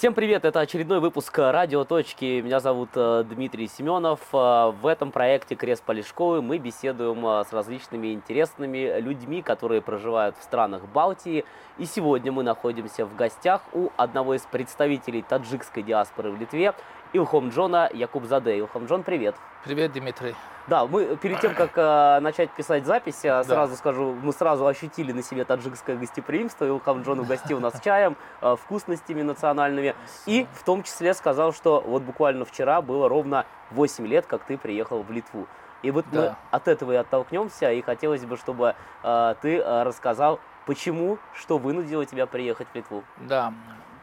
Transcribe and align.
Всем 0.00 0.14
привет, 0.14 0.46
это 0.46 0.60
очередной 0.60 0.98
выпуск 0.98 1.36
«Радио 1.36 1.84
Точки». 1.84 2.40
Меня 2.40 2.58
зовут 2.58 2.88
э, 2.94 3.22
Дмитрий 3.28 3.68
Семенов. 3.68 4.20
Э, 4.32 4.70
в 4.70 4.86
этом 4.86 5.12
проекте 5.12 5.56
«Крест 5.56 5.82
Полишковый» 5.82 6.40
мы 6.40 6.56
беседуем 6.56 7.26
э, 7.26 7.44
с 7.44 7.52
различными 7.52 8.14
интересными 8.14 8.98
людьми, 8.98 9.42
которые 9.42 9.82
проживают 9.82 10.38
в 10.38 10.42
странах 10.42 10.86
Балтии. 10.86 11.44
И 11.76 11.84
сегодня 11.84 12.32
мы 12.32 12.42
находимся 12.42 13.04
в 13.04 13.14
гостях 13.14 13.60
у 13.74 13.90
одного 13.98 14.36
из 14.36 14.40
представителей 14.50 15.20
таджикской 15.20 15.82
диаспоры 15.82 16.30
в 16.30 16.40
Литве, 16.40 16.72
Илхомджона 17.12 17.90
Якубзаде. 17.92 18.58
Илхомджон, 18.58 19.02
привет. 19.02 19.34
Привет, 19.64 19.92
Дмитрий. 19.92 20.34
Да, 20.68 20.86
мы 20.86 21.16
перед 21.16 21.40
тем, 21.40 21.54
как 21.54 21.72
э, 21.76 22.20
начать 22.20 22.50
писать 22.50 22.86
запись, 22.86 23.20
сразу 23.20 23.72
да. 23.72 23.76
скажу, 23.76 24.14
мы 24.22 24.32
сразу 24.32 24.66
ощутили 24.66 25.10
на 25.10 25.22
себе 25.22 25.44
таджикское 25.44 25.96
гостеприимство. 25.96 26.64
Илхам 26.64 27.02
Джон 27.02 27.20
угостил 27.20 27.58
нас 27.58 27.80
чаем, 27.82 28.16
э, 28.40 28.54
вкусностями 28.56 29.22
национальными. 29.22 29.96
И 30.26 30.46
в 30.54 30.62
том 30.62 30.84
числе 30.84 31.12
сказал, 31.14 31.52
что 31.52 31.80
вот 31.80 32.02
буквально 32.02 32.44
вчера 32.44 32.80
было 32.82 33.08
ровно 33.08 33.46
8 33.72 34.06
лет, 34.06 34.26
как 34.26 34.44
ты 34.44 34.56
приехал 34.56 35.02
в 35.02 35.10
Литву. 35.10 35.48
И 35.82 35.90
вот 35.90 36.04
да. 36.12 36.20
мы 36.20 36.36
от 36.50 36.68
этого 36.68 36.92
и 36.92 36.96
оттолкнемся, 36.96 37.72
и 37.72 37.82
хотелось 37.82 38.24
бы, 38.24 38.36
чтобы 38.36 38.76
э, 39.02 39.34
ты 39.42 39.58
э, 39.58 39.82
рассказал, 39.82 40.38
почему, 40.66 41.18
что 41.34 41.58
вынудило 41.58 42.06
тебя 42.06 42.26
приехать 42.26 42.68
в 42.72 42.74
Литву. 42.76 43.02
Да, 43.16 43.52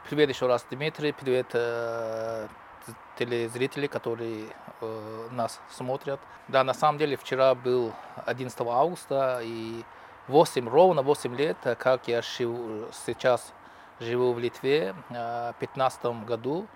привет 0.09 0.29
еще 0.29 0.47
раз, 0.47 0.65
Дмитрий, 0.69 1.13
привет 1.13 1.47
э, 1.53 2.47
телезрители, 3.17 3.87
которые 3.87 4.45
э, 4.81 5.27
нас 5.31 5.59
смотрят. 5.71 6.19
Да, 6.47 6.63
на 6.63 6.73
самом 6.73 6.97
деле 6.97 7.17
вчера 7.17 7.55
был 7.55 7.93
11 8.25 8.59
августа 8.61 9.39
и 9.43 9.83
8, 10.27 10.67
ровно 10.69 11.01
8 11.01 11.35
лет, 11.35 11.57
как 11.79 12.07
я 12.07 12.21
жив, 12.21 12.51
сейчас 13.05 13.53
живу 13.99 14.33
в 14.33 14.39
Литве. 14.39 14.93
В 15.09 15.55
2015 15.59 16.05
году, 16.25 16.67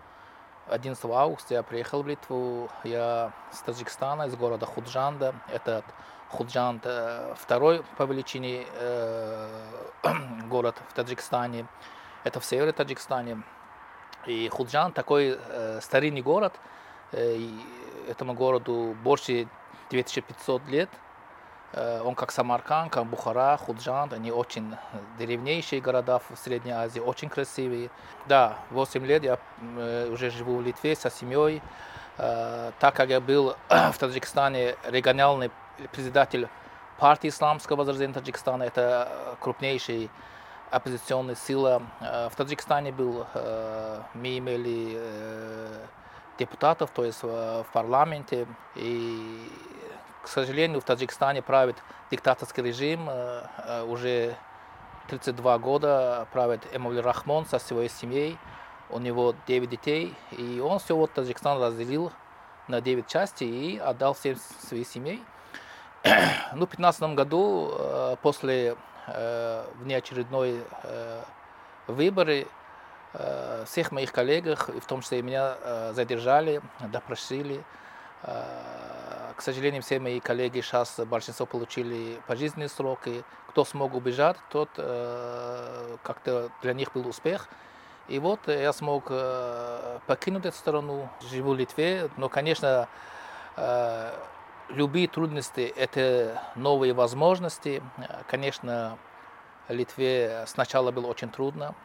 11 0.67 1.05
августа, 1.05 1.55
я 1.55 1.63
приехал 1.63 2.03
в 2.03 2.07
Литву. 2.07 2.69
Я 2.83 3.31
с 3.51 3.61
Таджикистана, 3.61 4.23
из 4.23 4.35
города 4.35 4.65
Худжанда. 4.65 5.35
Этот 5.49 5.85
Худжанд 6.29 6.83
э, 6.85 7.33
второй 7.37 7.83
по 7.97 8.03
величине 8.03 8.65
э, 8.73 9.49
город 10.49 10.81
в 10.89 10.93
Таджикистане. 10.93 11.67
Это 12.23 12.39
в 12.39 12.45
севере 12.45 12.71
Таджикистане. 12.71 13.43
И 14.27 14.49
Худжан 14.49 14.91
такой 14.91 15.37
э, 15.37 15.79
старинный 15.81 16.21
город, 16.21 16.53
э, 17.11 17.39
этому 18.07 18.33
городу 18.33 18.95
больше 19.03 19.47
2500 19.89 20.67
лет. 20.69 20.89
Э, 21.73 22.01
он 22.03 22.15
как 22.15 22.31
Самаркан, 22.31 22.89
как 22.89 23.05
Бухара, 23.05 23.57
Худжан, 23.57 24.13
они 24.13 24.31
очень 24.31 24.75
древнейшие 25.17 25.81
города 25.81 26.19
в 26.19 26.37
Средней 26.37 26.71
Азии, 26.71 26.99
очень 26.99 27.29
красивые. 27.29 27.89
Да, 28.27 28.57
8 28.71 29.05
лет 29.05 29.23
я 29.23 29.39
э, 29.77 30.09
уже 30.11 30.29
живу 30.29 30.57
в 30.57 30.61
Литве 30.61 30.95
со 30.95 31.09
семьей. 31.09 31.61
Э, 32.17 32.71
так 32.79 32.95
как 32.95 33.09
я 33.09 33.21
был 33.21 33.55
в 33.69 33.97
Таджикистане 33.97 34.75
региональный 34.85 35.51
председатель 35.91 36.47
партии 36.99 37.29
Исламского 37.29 37.77
возрождения 37.77 38.13
Таджикистана, 38.13 38.63
это 38.63 39.35
крупнейший 39.39 40.11
оппозиционная 40.71 41.35
сила 41.35 41.83
э, 41.99 42.29
в 42.29 42.35
Таджикистане 42.35 42.91
был, 42.91 43.27
э, 43.33 44.01
мы 44.13 44.37
имели 44.37 44.93
э, 44.95 45.85
депутатов, 46.39 46.89
то 46.91 47.03
есть 47.03 47.21
в 47.21 47.65
парламенте, 47.73 48.47
и, 48.75 49.51
к 50.23 50.27
сожалению, 50.27 50.79
в 50.81 50.85
Таджикистане 50.85 51.41
правит 51.43 51.75
диктаторский 52.09 52.63
режим, 52.63 53.07
уже 53.87 54.35
32 55.09 55.59
года 55.59 56.27
правит 56.31 56.65
Эмуль 56.73 56.99
Рахмон 56.99 57.45
со 57.45 57.59
своей 57.59 57.89
семьей, 57.89 58.39
у 58.89 58.97
него 58.97 59.35
9 59.45 59.69
детей, 59.69 60.15
и 60.31 60.59
он 60.59 60.79
все 60.79 60.95
вот 60.95 61.13
Таджикистан 61.13 61.61
разделил 61.61 62.11
на 62.67 62.81
9 62.81 63.05
частей 63.05 63.75
и 63.75 63.77
отдал 63.77 64.15
всем 64.15 64.37
своей 64.67 64.85
семьей. 64.85 65.21
Ну, 66.53 66.65
в 66.65 66.69
2015 66.69 67.03
году, 67.15 68.17
после 68.23 68.75
внеочередной 69.79 70.63
э, 70.83 71.23
выборы 71.87 72.47
э, 73.13 73.65
всех 73.67 73.91
моих 73.91 74.11
коллег, 74.11 74.69
в 74.69 74.85
том 74.85 75.01
числе 75.01 75.19
и 75.19 75.21
меня, 75.21 75.93
задержали, 75.93 76.61
допросили. 76.91 77.63
К 78.23 79.41
сожалению, 79.41 79.81
все 79.81 79.99
мои 79.99 80.19
коллеги 80.19 80.61
сейчас, 80.61 80.99
большинство 80.99 81.45
получили 81.45 82.21
пожизненные 82.27 82.69
сроки. 82.69 83.23
Кто 83.49 83.65
смог 83.65 83.95
убежать, 83.95 84.37
тот 84.49 84.69
как-то 84.75 86.49
для 86.61 86.73
них 86.73 86.93
был 86.93 87.07
успех. 87.07 87.49
И 88.07 88.19
вот 88.19 88.47
я 88.47 88.71
смог 88.73 89.11
покинуть 90.05 90.45
эту 90.45 90.57
страну, 90.57 91.09
живу 91.31 91.53
в 91.53 91.57
Литве, 91.57 92.09
но, 92.17 92.29
конечно, 92.29 92.87
любые 94.73 95.07
трудности– 95.07 95.73
это 95.75 96.41
новые 96.55 96.93
возможности. 96.93 97.83
Конечно, 98.27 98.97
Литве 99.67 100.43
сначала 100.47 100.91
было 100.91 101.07
очень 101.07 101.29
трудно. 101.29 101.75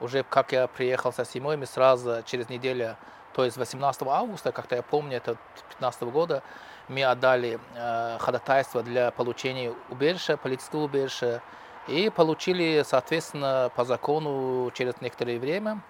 Уже 0.00 0.22
как 0.22 0.52
я 0.52 0.66
приехал 0.66 1.12
со 1.12 1.24
семьей, 1.24 1.56
мы 1.56 1.66
сразу 1.66 2.22
через 2.24 2.48
неделю, 2.48 2.96
то 3.34 3.44
есть 3.44 3.58
18 3.58 4.02
августа, 4.02 4.50
как-то 4.50 4.76
я 4.76 4.82
помню, 4.82 5.18
это 5.18 5.36
15 5.70 6.02
года, 6.04 6.42
мы 6.88 7.04
отдали 7.04 7.60
э, 7.74 8.16
ходатайство 8.18 8.82
для 8.82 9.10
получения 9.10 9.74
убежища, 9.90 10.38
политического 10.38 10.84
убежища, 10.84 11.42
и 11.86 12.08
получили, 12.08 12.82
соответственно, 12.84 13.70
по 13.76 13.84
закону 13.84 14.70
через 14.74 15.00
некоторое 15.00 15.38
время– 15.38 15.82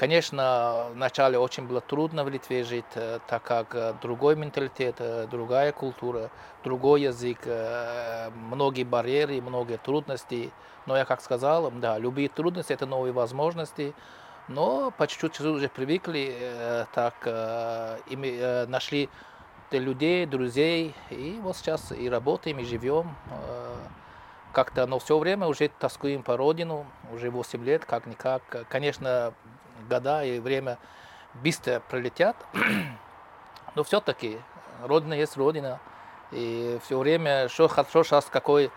Конечно, 0.00 0.86
вначале 0.94 1.38
очень 1.38 1.66
было 1.66 1.82
трудно 1.82 2.24
в 2.24 2.30
Литве 2.30 2.64
жить, 2.64 2.86
э, 2.94 3.18
так 3.26 3.42
как 3.42 3.74
э, 3.74 3.92
другой 4.00 4.34
менталитет, 4.34 4.94
э, 4.98 5.26
другая 5.30 5.72
культура, 5.72 6.30
другой 6.64 7.02
язык, 7.02 7.40
многие 8.34 8.84
барьеры, 8.84 9.42
многие 9.42 9.76
трудности. 9.76 10.52
Но 10.86 10.96
я 10.96 11.04
как 11.04 11.20
сказал, 11.20 11.70
да, 11.70 11.98
любые 11.98 12.30
трудности– 12.30 12.72
это 12.78 12.86
новые 12.86 13.12
возможности. 13.12 13.92
Но 14.48 14.90
по 14.90 15.06
чуть-чуть 15.06 15.38
уже 15.40 15.68
привыкли, 15.68 16.34
так 16.94 17.14
и 18.06 18.66
нашли 18.68 19.10
людей, 19.70 20.24
друзей, 20.24 20.94
и 21.10 21.38
вот 21.42 21.58
сейчас 21.58 21.92
и 21.92 22.08
работаем, 22.08 22.58
и 22.58 22.64
живем. 22.64 23.14
Как-то, 24.52 24.86
но 24.86 24.98
все 24.98 25.18
время 25.18 25.46
уже 25.46 25.68
тоскуем 25.68 26.22
по 26.22 26.36
родину, 26.36 26.86
уже 27.12 27.30
8 27.30 27.64
лет, 27.64 27.84
как-никак. 27.84 28.66
Конечно, 28.68 29.32
года 29.88 30.24
и 30.24 30.38
время 30.38 30.78
быстро 31.34 31.80
пролетят, 31.88 32.36
но 33.74 33.84
все-таки 33.84 34.38
Родина 34.82 35.14
есть 35.14 35.36
Родина. 35.36 35.80
И 36.32 36.78
все 36.84 36.98
время, 36.98 37.48
что 37.48 37.68
хорошо 37.68 38.04
сейчас 38.04 38.26
какой 38.26 38.70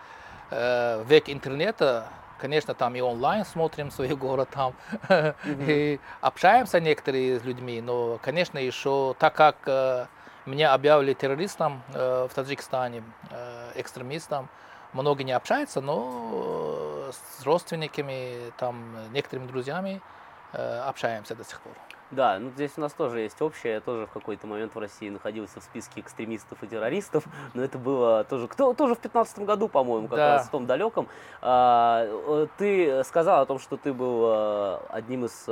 э, 0.50 1.04
век 1.06 1.28
интернета, 1.28 2.08
конечно, 2.40 2.74
там 2.74 2.96
и 2.96 3.00
онлайн 3.00 3.44
смотрим 3.44 3.90
свой 3.92 4.08
город 4.08 4.48
там, 4.52 4.74
mm-hmm. 5.08 5.66
и 5.68 6.00
общаемся 6.20 6.80
некоторые 6.80 7.38
с 7.38 7.44
людьми, 7.44 7.80
но, 7.80 8.18
конечно, 8.22 8.58
еще 8.58 9.14
так 9.18 9.34
как 9.34 9.56
э, 9.66 10.06
меня 10.46 10.74
объявили 10.74 11.14
террористом 11.14 11.82
э, 11.92 12.26
в 12.28 12.34
Таджикистане, 12.34 13.04
э, 13.30 13.72
экстремистом, 13.76 14.48
многие 14.92 15.22
не 15.22 15.32
общаются, 15.32 15.80
но 15.80 17.10
с 17.12 17.44
родственниками, 17.44 18.52
там, 18.58 18.96
некоторыми 19.12 19.46
друзьями 19.46 20.02
Э, 20.02 20.23
общаемся 20.54 21.34
до 21.34 21.44
сих 21.44 21.60
пор. 21.60 21.72
Да, 22.14 22.38
ну 22.38 22.50
здесь 22.50 22.72
у 22.76 22.80
нас 22.80 22.92
тоже 22.92 23.20
есть 23.20 23.40
общее. 23.42 23.74
Я 23.74 23.80
тоже 23.80 24.06
в 24.06 24.10
какой-то 24.10 24.46
момент 24.46 24.74
в 24.74 24.78
России 24.78 25.10
находился 25.10 25.60
в 25.60 25.64
списке 25.64 26.00
экстремистов 26.00 26.62
и 26.62 26.66
террористов, 26.66 27.24
но 27.54 27.62
это 27.62 27.78
было 27.78 28.24
тоже, 28.24 28.46
кто, 28.46 28.72
тоже 28.72 28.94
в 28.94 28.98
15 28.98 29.40
году, 29.40 29.68
по-моему, 29.68 30.08
как 30.08 30.16
да. 30.16 30.34
раз 30.34 30.46
в 30.46 30.50
том 30.50 30.66
далеком. 30.66 31.08
А, 31.42 32.04
э, 32.06 32.46
ты 32.56 33.02
сказал 33.04 33.42
о 33.42 33.46
том, 33.46 33.58
что 33.58 33.76
ты 33.76 33.92
был 33.92 34.26
э, 34.26 34.78
одним 34.90 35.24
из 35.24 35.48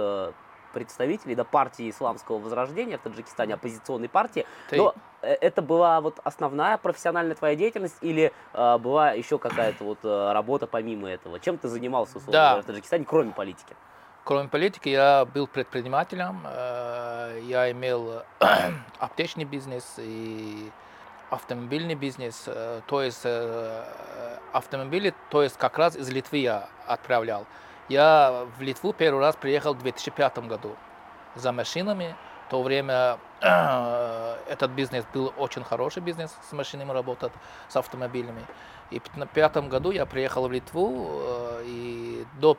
представителей 0.73 1.35
да, 1.35 1.45
партии 1.45 1.91
исламского 1.91 2.39
возрождения 2.39 2.97
в 2.97 3.03
Таджикистане, 3.03 3.55
оппозиционной 3.55 4.09
партии. 4.09 4.47
Ты... 4.71 4.79
Но 4.79 4.95
это 5.21 5.61
была 5.61 6.01
вот 6.01 6.19
основная 6.25 6.79
профессиональная 6.79 7.35
твоя 7.35 7.57
деятельность 7.57 7.99
или 8.01 8.33
э, 8.55 8.79
была 8.79 9.13
еще 9.13 9.39
какая-то 9.39 9.85
вот 9.85 9.99
работа 10.05 10.67
помимо 10.67 11.11
этого? 11.11 11.41
Чем 11.41 11.59
ты 11.59 11.69
занимался 11.69 12.19
условно, 12.19 12.33
да. 12.33 12.63
в 12.63 12.65
Таджикистане, 12.65 13.05
кроме 13.05 13.33
политики? 13.33 13.75
Кроме 14.25 14.49
политики, 14.49 14.89
я 14.89 15.25
был 15.25 15.49
предпринимателем, 15.49 16.43
э, 16.45 17.41
я 17.43 17.73
имел 17.73 18.23
аптечный 19.01 19.43
бизнес 19.43 19.95
и 19.99 20.71
автомобильный 21.29 21.97
бизнес, 21.97 22.45
э, 22.47 22.83
то 22.87 23.03
есть 23.03 23.23
э, 23.25 23.85
автомобили, 24.53 25.13
то 25.31 25.43
есть 25.43 25.57
как 25.57 25.77
раз 25.77 25.97
из 25.97 26.09
Литвы 26.09 26.39
я 26.39 26.69
отправлял. 26.87 27.47
Я 27.89 28.47
в 28.57 28.63
Литву 28.63 28.93
первый 28.93 29.19
раз 29.19 29.35
приехал 29.35 29.75
в 29.75 29.83
2005 29.83 30.39
году 30.47 30.77
за 31.35 31.51
машинами. 31.51 32.15
В 32.47 32.51
то 32.53 32.63
время 32.63 33.19
этот 33.41 34.71
бизнес 34.71 35.05
был 35.13 35.33
очень 35.37 35.65
хороший 35.65 36.01
бизнес 36.01 36.37
с 36.49 36.53
машинами 36.53 36.93
работать, 36.93 37.33
с 37.69 37.77
автомобилями. 37.77 38.45
И 38.91 39.01
в 39.01 39.05
2005 39.15 39.69
году 39.69 39.91
я 39.91 40.07
приехал 40.07 40.47
в 40.47 40.53
Литву, 40.53 41.23
и 41.65 42.25
до 42.35 42.57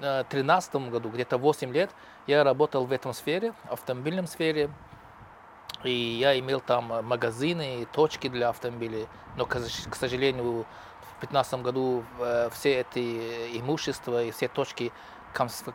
2013 0.00 0.90
году, 0.90 1.08
где-то 1.08 1.38
8 1.38 1.72
лет, 1.72 1.90
я 2.26 2.44
работал 2.44 2.84
в 2.84 2.92
этом 2.92 3.12
сфере, 3.12 3.52
автомобильном 3.70 4.26
сфере. 4.26 4.70
И 5.84 5.90
я 5.90 6.36
имел 6.40 6.60
там 6.60 7.04
магазины, 7.04 7.86
точки 7.92 8.28
для 8.28 8.48
автомобилей. 8.48 9.06
Но, 9.36 9.46
к 9.46 9.94
сожалению, 9.94 10.64
в 11.02 11.20
2015 11.20 11.62
году 11.62 12.04
все 12.52 12.80
эти 12.80 13.58
имущества 13.58 14.24
и 14.24 14.30
все 14.32 14.48
точки 14.48 14.92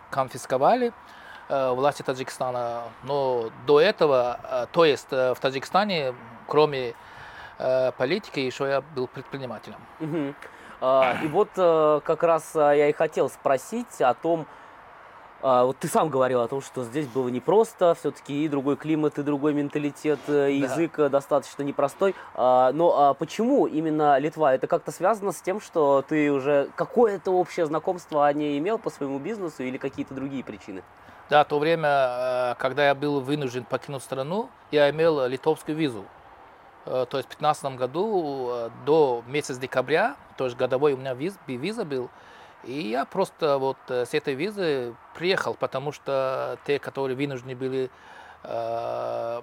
конфисковали 0.09 0.91
власти 1.47 2.01
Таджикистана. 2.01 2.83
Но 3.03 3.49
до 3.65 3.79
этого, 3.79 4.67
то 4.73 4.83
есть 4.83 5.11
в 5.11 5.35
Таджикистане, 5.39 6.15
кроме 6.47 6.95
политики, 7.97 8.39
еще 8.41 8.67
я 8.67 8.81
был 8.81 9.07
предпринимателем. 9.07 9.79
Угу. 10.01 10.33
И 10.83 11.27
вот 11.27 11.50
как 11.56 12.24
раз 12.24 12.51
я 12.56 12.89
и 12.89 12.91
хотел 12.91 13.30
спросить 13.30 14.01
о 14.01 14.13
том, 14.13 14.45
вот 15.41 15.77
ты 15.77 15.88
сам 15.88 16.09
говорил 16.09 16.41
о 16.41 16.47
том, 16.47 16.62
что 16.62 16.83
здесь 16.83 17.07
было 17.07 17.30
непросто, 17.30 17.95
все-таки 17.95 18.44
и 18.44 18.50
другой 18.50 18.75
климат, 18.75 19.18
и 19.18 19.24
другой 19.24 19.53
менталитет, 19.53 20.19
и 20.27 20.57
язык 20.57 20.95
да. 20.97 21.09
достаточно 21.09 21.63
непростой. 21.63 22.15
Но 22.35 23.15
почему 23.18 23.65
именно 23.65 24.18
Литва? 24.19 24.56
Это 24.56 24.68
как-то 24.68 24.91
связано 24.91 25.31
с 25.31 25.41
тем, 25.41 25.62
что 25.62 26.03
ты 26.07 26.30
уже 26.31 26.69
какое-то 26.75 27.31
общее 27.31 27.65
знакомство 27.65 28.27
о 28.27 28.33
ней 28.33 28.57
имел 28.59 28.77
по 28.77 28.89
своему 28.89 29.19
бизнесу 29.19 29.63
или 29.63 29.77
какие-то 29.77 30.13
другие 30.13 30.44
причины? 30.44 30.83
Да, 31.30 31.45
то 31.45 31.59
время, 31.59 32.56
когда 32.59 32.88
я 32.88 32.94
был 32.94 33.21
вынужден 33.21 33.63
покинуть 33.63 34.03
страну, 34.03 34.50
я 34.71 34.89
имел 34.89 35.25
литовскую 35.25 35.77
визу. 35.77 36.03
То 36.85 37.18
есть 37.18 37.30
в 37.30 37.39
2015 37.39 37.75
году 37.77 38.69
до 38.85 39.24
месяца 39.27 39.59
декабря, 39.59 40.15
то 40.38 40.45
есть 40.45 40.57
годовой 40.57 40.94
у 40.94 40.97
меня 40.97 41.13
виз, 41.13 41.38
виза 41.47 41.85
был, 41.85 42.09
и 42.63 42.89
я 42.89 43.06
просто 43.06 43.57
вот 43.57 43.77
с 43.88 44.13
этой 44.13 44.33
визы 44.35 44.95
приехал, 45.15 45.53
потому 45.53 45.91
что 45.91 46.57
те, 46.65 46.80
которые 46.80 47.15
вынуждены 47.15 47.56
были 47.56 47.89
э, 48.44 49.41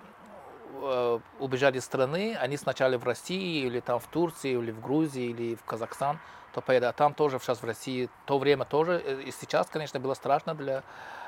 убежать 1.38 1.76
из 1.76 1.84
страны, 1.84 2.36
они 2.40 2.56
сначала 2.56 2.96
в 2.96 3.04
России, 3.04 3.64
или 3.66 3.80
там 3.80 4.00
в 4.00 4.06
Турции, 4.06 4.52
или 4.52 4.70
в 4.70 4.80
Грузии, 4.80 5.30
или 5.30 5.54
в 5.54 5.64
Казахстан, 5.64 6.18
то 6.52 6.60
поедут. 6.60 6.90
А 6.90 6.92
там 6.92 7.14
тоже 7.14 7.38
сейчас 7.38 7.62
в 7.62 7.64
России, 7.64 8.08
то 8.26 8.38
время 8.38 8.64
тоже, 8.64 9.22
и 9.26 9.30
сейчас, 9.30 9.66
конечно, 9.68 10.00
было 10.00 10.14
страшно 10.14 10.54
для 10.54 10.82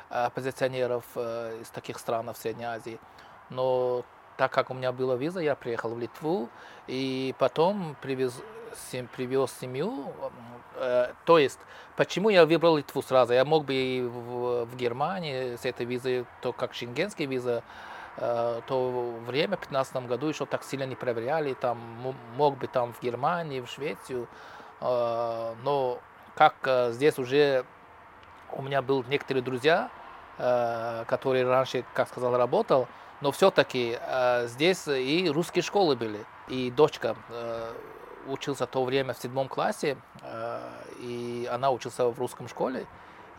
оппозиционеров 0.09 1.05
из 1.17 1.69
таких 1.71 1.99
стран 1.99 2.33
в 2.33 2.37
Средней 2.37 2.65
Азии. 2.65 2.99
Но 3.51 4.05
так 4.37 4.53
как 4.53 4.71
у 4.71 4.75
меня 4.75 4.93
была 4.93 5.17
виза, 5.17 5.41
я 5.41 5.55
приехал 5.55 5.95
в 5.95 5.99
Литву, 5.99 6.49
и 6.87 7.35
потом 7.39 7.97
привез, 8.01 8.41
привез 9.15 9.53
семью. 9.61 10.13
Э, 10.77 11.13
то 11.25 11.39
есть, 11.39 11.59
почему 11.97 12.31
я 12.31 12.47
выбрал 12.47 12.77
Литву 12.77 13.03
сразу? 13.03 13.33
Я 13.33 13.45
мог 13.45 13.65
бы 13.65 13.75
и 13.75 14.03
в, 14.03 14.65
в 14.65 14.77
Германии 14.77 15.57
с 15.57 15.65
этой 15.65 15.87
визой, 15.87 16.27
то 16.41 16.53
как 16.53 16.75
шенгенская 16.75 17.27
виза, 17.27 17.63
э, 18.17 18.61
то 18.67 19.21
время 19.27 19.57
в 19.57 19.61
2015 19.61 20.07
году 20.07 20.27
еще 20.29 20.47
так 20.47 20.65
сильно 20.65 20.85
не 20.85 20.97
проверяли, 20.97 21.55
там 21.55 21.79
мог 22.37 22.57
бы 22.57 22.67
там 22.67 22.93
в 22.93 23.03
Германии, 23.03 23.61
в 23.61 23.69
Швецию, 23.69 24.29
э, 24.81 25.55
но 25.63 26.01
как 26.35 26.55
здесь 26.93 27.19
уже 27.19 27.65
у 28.53 28.63
меня 28.63 28.81
был 28.83 29.05
некоторые 29.09 29.43
друзья, 29.43 29.91
которые 30.39 31.47
раньше, 31.47 31.85
как 31.93 32.09
сказал, 32.09 32.37
работал, 32.37 32.89
но 33.23 33.33
все-таки 33.33 33.99
здесь 34.45 34.87
и 34.87 35.31
русские 35.33 35.63
школы 35.63 35.97
были, 35.97 36.27
и 36.49 36.71
дочка 36.71 37.17
учился 38.27 38.67
в 38.67 38.71
то 38.71 38.85
время 38.85 39.15
в 39.15 39.19
седьмом 39.19 39.49
классе, 39.49 39.97
э, 40.23 40.61
и 41.01 41.49
она 41.51 41.71
училась 41.71 41.99
в 41.99 42.19
русском 42.19 42.49
школе. 42.49 42.87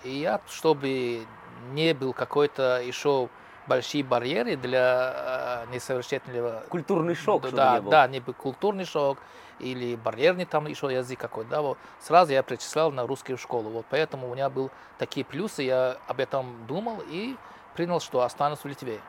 И 0.03 0.09
я, 0.09 0.41
чтобы 0.49 1.25
не 1.71 1.93
был 1.93 2.13
какой-то 2.13 2.81
еще 2.81 3.29
большие 3.67 4.03
барьеры 4.03 4.55
для 4.55 5.65
э, 5.69 5.73
несовершеннолетнего... 5.73 6.63
Культурный 6.69 7.15
шок, 7.15 7.49
да, 7.51 7.75
не 7.75 7.81
был. 7.81 7.91
Да, 7.91 8.07
не 8.07 8.19
культурный 8.19 8.85
шок 8.85 9.19
или 9.59 9.95
барьерный 9.95 10.45
там 10.45 10.67
еще 10.67 10.91
язык 10.93 11.19
какой-то. 11.19 11.49
Да, 11.49 11.61
вот. 11.61 11.77
Сразу 12.01 12.33
я 12.33 12.43
причислял 12.43 12.91
на 12.91 13.07
русскую 13.07 13.37
школу. 13.37 13.69
Вот 13.69 13.85
поэтому 13.89 14.29
у 14.29 14.33
меня 14.33 14.49
был 14.49 14.71
такие 14.97 15.25
плюсы, 15.25 15.63
я 15.63 15.97
об 16.07 16.19
этом 16.19 16.65
думал 16.67 17.01
и 17.07 17.37
принял, 17.75 18.01
что 18.01 18.21
останусь 18.21 18.59
в 18.59 18.65
Литве. 18.65 18.99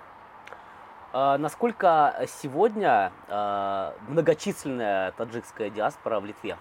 А, 1.16 1.38
насколько 1.38 2.26
сегодня 2.42 3.12
а, 3.28 3.94
многочисленная 4.08 5.12
таджикская 5.12 5.70
диаспора 5.70 6.18
в 6.18 6.24
Литве? 6.24 6.58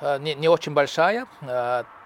А, 0.00 0.18
не, 0.18 0.34
не 0.34 0.48
очень 0.48 0.72
большая, 0.72 1.26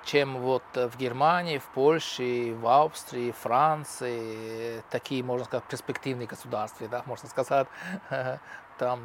чем 0.04 0.38
вот 0.38 0.64
в 0.74 0.96
Германии, 0.96 1.58
в 1.58 1.64
Польше, 1.66 2.56
в 2.60 2.66
Австрии, 2.66 3.30
Франции, 3.30 4.82
такие, 4.90 5.22
можно 5.22 5.44
сказать, 5.44 5.64
перспективные 5.66 6.26
государства, 6.26 6.88
да, 6.88 7.04
можно 7.06 7.28
сказать. 7.28 7.68
Там 8.78 9.00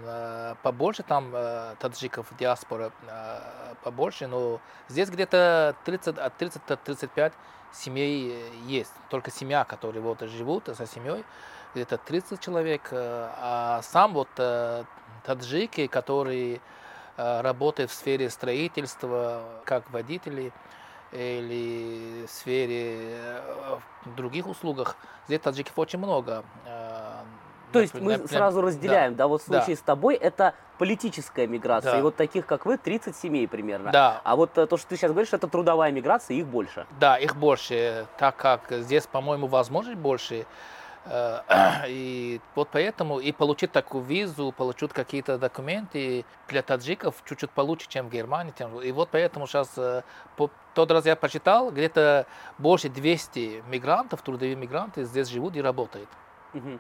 побольше, 0.64 1.02
там 1.02 1.32
таджиков, 1.80 2.28
диаспора 2.38 2.92
побольше, 3.86 4.28
но 4.28 4.60
здесь 4.90 5.10
где-то 5.10 5.78
30, 5.86 6.18
от 6.18 6.36
30 6.36 6.66
до 6.68 6.76
35 6.76 7.32
семей 7.72 8.52
есть. 8.66 8.92
Только 9.10 9.32
семья, 9.32 9.64
которые 9.64 10.02
вот 10.02 10.20
живут 10.24 10.70
со 10.76 10.86
семьей 10.86 11.24
где-то 11.74 11.98
30 11.98 12.40
человек, 12.40 12.90
э, 12.92 13.30
а 13.38 13.82
сам 13.84 14.14
вот 14.14 14.30
э, 14.38 14.84
таджики, 15.24 15.88
которые 15.88 16.62
э, 17.18 17.42
работают 17.42 17.92
в 17.92 17.94
сфере 17.94 18.30
строительства, 18.30 19.44
как 19.66 19.90
водители, 19.92 20.52
или 21.12 22.26
в 22.26 22.30
сфере 22.30 23.42
других 24.16 24.48
услугах, 24.48 24.96
здесь 25.28 25.42
таджиков 25.42 25.78
очень 25.78 26.00
много. 26.00 26.46
То 27.74 27.80
есть 27.80 27.94
мы 27.94 28.14
например, 28.14 28.28
сразу 28.30 28.62
разделяем, 28.62 29.16
да, 29.16 29.24
да 29.24 29.28
вот 29.28 29.42
в 29.42 29.46
случае 29.46 29.76
да. 29.76 29.82
с 29.82 29.84
тобой 29.84 30.16
это 30.16 30.56
политическая 30.78 31.48
миграция, 31.48 31.94
да. 31.94 32.00
и 32.00 32.02
вот 32.02 32.16
таких, 32.16 32.46
как 32.46 32.66
вы, 32.66 32.78
30 32.78 33.16
семей 33.16 33.48
примерно. 33.48 33.92
Да. 33.92 34.22
А 34.24 34.36
вот 34.36 34.54
то, 34.54 34.78
что 34.78 34.88
ты 34.88 34.98
сейчас 34.98 35.12
говоришь, 35.12 35.32
это 35.34 35.48
трудовая 35.48 35.92
миграция, 35.92 36.36
их 36.36 36.48
больше. 36.48 36.86
Да, 37.00 37.18
их 37.18 37.36
больше, 37.36 38.08
так 38.18 38.36
как 38.36 38.62
здесь, 38.70 39.08
по-моему, 39.08 39.48
возможность 39.48 40.00
больше. 40.00 40.46
Э, 41.06 41.40
и 41.88 42.40
вот 42.56 42.70
поэтому 42.72 43.20
и 43.20 43.32
получить 43.32 43.72
такую 43.72 44.04
визу, 44.04 44.54
получить 44.56 44.94
какие-то 44.94 45.38
документы 45.38 46.26
для 46.48 46.62
таджиков 46.62 47.16
чуть-чуть 47.26 47.52
получше, 47.52 47.88
чем 47.90 48.08
в 48.08 48.12
Германии. 48.12 48.54
И 48.84 48.92
вот 48.92 49.10
поэтому 49.12 49.48
сейчас, 49.48 49.72
э, 49.78 50.04
тот 50.74 50.92
раз 50.92 51.06
я 51.06 51.16
почитал, 51.16 51.72
где-то 51.72 52.26
больше 52.58 52.90
200 52.90 53.64
мигрантов, 53.68 54.22
трудовые 54.22 54.56
мигранты 54.56 55.04
здесь 55.04 55.28
живут 55.28 55.56
и 55.56 55.62
работают. 55.62 56.10
Угу. 56.54 56.80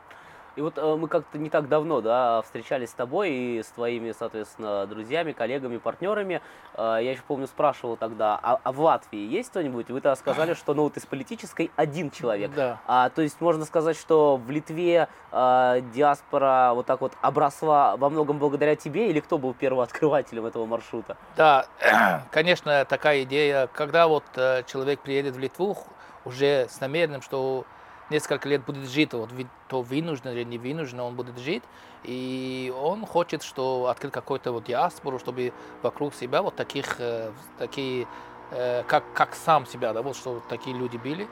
И 0.55 0.61
вот 0.61 0.77
э, 0.77 0.95
мы 0.95 1.07
как-то 1.07 1.37
не 1.37 1.49
так 1.49 1.69
давно, 1.69 2.01
да, 2.01 2.41
встречались 2.41 2.89
с 2.89 2.93
тобой 2.93 3.31
и 3.31 3.63
с 3.63 3.67
твоими, 3.67 4.11
соответственно, 4.11 4.85
друзьями, 4.85 5.31
коллегами, 5.31 5.77
партнерами. 5.77 6.41
Э, 6.75 6.97
я 7.01 7.11
еще 7.11 7.21
помню, 7.25 7.47
спрашивал 7.47 7.95
тогда, 7.95 8.39
а, 8.41 8.59
а 8.61 8.71
в 8.71 8.81
Латвии 8.81 9.19
есть 9.19 9.49
кто-нибудь? 9.49 9.89
Вы 9.89 10.01
тогда 10.01 10.15
сказали, 10.15 10.53
что, 10.53 10.73
ну, 10.73 10.83
вот 10.83 10.97
из 10.97 11.05
политической 11.05 11.71
один 11.75 12.11
человек. 12.11 12.51
Да. 12.53 12.79
А, 12.85 13.09
то 13.09 13.21
есть 13.21 13.39
можно 13.39 13.63
сказать, 13.65 13.97
что 13.97 14.37
в 14.37 14.49
Литве 14.49 15.07
э, 15.31 15.81
диаспора 15.93 16.71
вот 16.73 16.85
так 16.85 16.99
вот 16.99 17.13
обросла 17.21 17.95
во 17.97 18.09
многом 18.09 18.37
благодаря 18.37 18.75
тебе, 18.75 19.09
или 19.09 19.21
кто 19.21 19.37
был 19.37 19.53
первооткрывателем 19.53 20.45
этого 20.45 20.65
маршрута? 20.65 21.15
Да, 21.37 21.65
конечно, 22.31 22.85
такая 22.85 23.23
идея. 23.23 23.67
Когда 23.67 24.07
вот 24.07 24.25
э, 24.35 24.63
человек 24.67 24.99
приедет 24.99 25.35
в 25.35 25.39
Литву, 25.39 25.77
уже 26.25 26.67
с 26.69 26.79
намерением, 26.79 27.21
что 27.21 27.65
несколько 28.11 28.47
лет 28.47 28.63
будет 28.63 28.87
жить, 28.89 29.13
вот, 29.13 29.29
то 29.67 29.81
вынужден 29.81 30.31
или 30.31 30.43
не 30.43 30.57
вынужден 30.57 30.99
он 30.99 31.15
будет 31.15 31.37
жить, 31.39 31.63
и 32.03 32.73
он 32.79 33.05
хочет, 33.05 33.41
что 33.41 33.87
открыть 33.87 34.13
какой-то 34.13 34.51
вот 34.51 34.65
диаспору, 34.65 35.19
чтобы 35.19 35.53
вокруг 35.81 36.13
себя 36.13 36.41
вот 36.41 36.55
таких, 36.55 36.99
э, 36.99 37.31
такие, 37.57 38.07
э, 38.51 38.83
как, 38.83 39.03
как 39.13 39.35
сам 39.35 39.65
себя, 39.65 39.93
да, 39.93 40.01
вот 40.01 40.15
что 40.15 40.41
такие 40.49 40.75
люди 40.75 40.97
были. 40.97 41.27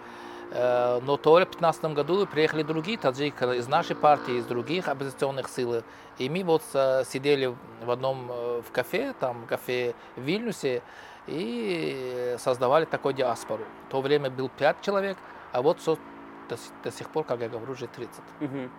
Э, 0.51 0.99
но 1.03 1.17
то 1.17 1.33
в 1.33 1.37
2015 1.37 1.85
году 1.93 2.25
приехали 2.25 2.63
другие 2.63 2.97
таджики 2.97 3.57
из 3.57 3.67
нашей 3.67 3.95
партии, 3.95 4.37
из 4.37 4.45
других 4.45 4.87
оппозиционных 4.87 5.49
сил. 5.49 5.83
И 6.17 6.29
мы 6.29 6.43
вот 6.43 6.63
сидели 7.05 7.53
в 7.83 7.91
одном 7.91 8.27
в 8.27 8.71
кафе, 8.73 9.13
там 9.19 9.45
кафе 9.47 9.93
в 10.15 10.21
Вильнюсе, 10.21 10.81
и 11.27 12.35
создавали 12.39 12.85
такой 12.85 13.13
диаспору. 13.13 13.63
В 13.87 13.91
то 13.91 14.01
время 14.01 14.29
был 14.29 14.49
пять 14.49 14.81
человек, 14.81 15.17
а 15.51 15.61
вот 15.61 15.79
до, 16.49 16.57
до 16.83 16.91
сих 16.91 17.09
пор, 17.09 17.25
как 17.25 17.39
я 17.41 17.49
говорю, 17.49 17.71
уже 17.71 17.87
30. 17.87 18.21
Угу. 18.41 18.69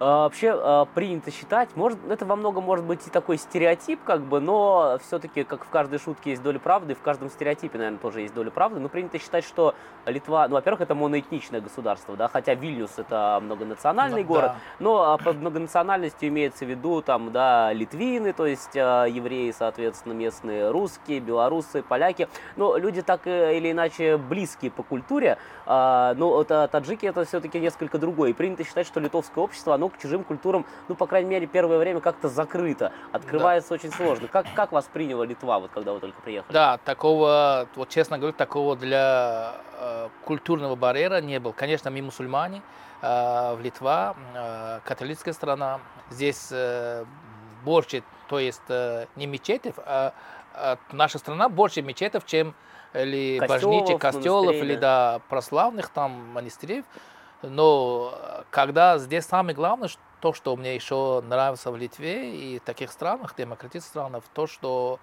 А, 0.00 0.24
вообще 0.24 0.52
а, 0.52 0.86
принято 0.86 1.30
считать, 1.30 1.68
может, 1.76 1.98
это 2.08 2.26
во 2.26 2.34
многом 2.34 2.64
может 2.64 2.84
быть 2.84 3.06
и 3.06 3.10
такой 3.10 3.38
стереотип, 3.38 4.00
как 4.04 4.22
бы, 4.22 4.40
но 4.40 4.98
все-таки, 5.06 5.44
как 5.44 5.64
в 5.64 5.68
каждой 5.68 6.00
шутке 6.00 6.30
есть 6.30 6.42
доля 6.42 6.58
правды, 6.58 6.94
в 6.94 7.00
каждом 7.00 7.30
стереотипе, 7.30 7.78
наверное, 7.78 8.00
тоже 8.00 8.22
есть 8.22 8.34
доля 8.34 8.50
правды, 8.50 8.80
но 8.80 8.88
принято 8.88 9.20
считать, 9.20 9.44
что 9.44 9.74
Литва, 10.06 10.48
ну, 10.48 10.54
во-первых, 10.54 10.80
это 10.80 10.96
моноэтничное 10.96 11.60
государство, 11.60 12.16
да, 12.16 12.28
хотя 12.28 12.54
Вильнюс 12.54 12.98
это 12.98 13.38
многонациональный 13.40 14.22
ну, 14.22 14.28
город, 14.28 14.52
да. 14.52 14.56
но 14.80 15.18
под 15.18 15.36
многонациональностью 15.36 16.28
имеется 16.28 16.64
в 16.64 16.68
виду, 16.68 17.00
там, 17.00 17.30
да, 17.30 17.72
литвины, 17.72 18.32
то 18.32 18.46
есть 18.46 18.74
евреи, 18.74 19.54
соответственно, 19.56 20.12
местные, 20.12 20.70
русские, 20.70 21.20
белорусы, 21.20 21.82
поляки, 21.82 22.28
но 22.56 22.76
люди 22.76 23.00
так 23.00 23.26
или 23.26 23.70
иначе 23.70 24.16
близкие 24.16 24.72
по 24.72 24.82
культуре, 24.82 25.38
но 25.66 26.44
таджики 26.44 27.06
это 27.06 27.24
все-таки 27.24 27.60
несколько 27.60 27.98
другое, 27.98 28.30
и 28.30 28.32
принято 28.32 28.64
считать, 28.64 28.86
что 28.86 28.98
литовское 29.00 29.42
общество, 29.42 29.74
оно 29.74 29.83
к 29.88 29.98
чужим 29.98 30.24
культурам, 30.24 30.66
ну, 30.88 30.94
по 30.94 31.06
крайней 31.06 31.30
мере, 31.30 31.46
первое 31.46 31.78
время 31.78 32.00
как-то 32.00 32.28
закрыто, 32.28 32.92
открывается 33.12 33.70
да. 33.70 33.74
очень 33.76 33.92
сложно. 33.92 34.28
Как, 34.28 34.46
как 34.54 34.72
восприняла 34.72 35.24
Литва, 35.24 35.58
вот 35.58 35.70
когда 35.72 35.92
вы 35.92 36.00
только 36.00 36.20
приехали? 36.20 36.52
Да, 36.52 36.78
такого, 36.84 37.68
вот 37.74 37.88
честно 37.88 38.18
говоря, 38.18 38.34
такого 38.36 38.76
для 38.76 39.54
э, 39.78 40.08
культурного 40.24 40.76
барьера 40.76 41.20
не 41.20 41.38
было. 41.40 41.52
Конечно, 41.52 41.90
мы 41.90 42.02
мусульмане, 42.02 42.62
э, 43.02 43.54
в 43.54 43.60
Литва, 43.60 44.14
э, 44.34 44.80
католическая 44.84 45.34
страна, 45.34 45.80
здесь 46.10 46.48
э, 46.50 47.04
больше, 47.64 48.02
то 48.28 48.38
есть 48.38 48.62
э, 48.68 49.06
не 49.16 49.26
мечетев, 49.26 49.74
а 49.78 50.12
э, 50.54 50.76
наша 50.92 51.18
страна 51.18 51.48
больше 51.48 51.82
мечетов, 51.82 52.26
чем 52.26 52.54
или 52.94 53.44
божничек, 53.46 54.00
костелов, 54.00 54.54
или 54.54 54.76
да, 54.76 55.20
прославных 55.28 55.88
там 55.88 56.12
монастырей. 56.32 56.84
Но 57.48 58.44
когда 58.50 58.98
здесь 58.98 59.24
самое 59.24 59.54
главное, 59.54 59.88
то, 60.20 60.32
что 60.32 60.56
мне 60.56 60.74
еще 60.74 61.22
нравится 61.28 61.70
в 61.70 61.76
Литве 61.76 62.34
и 62.34 62.58
таких 62.58 62.90
странах, 62.90 63.34
демократических 63.36 63.90
странах, 63.90 64.24
то, 64.32 64.46
что 64.46 64.98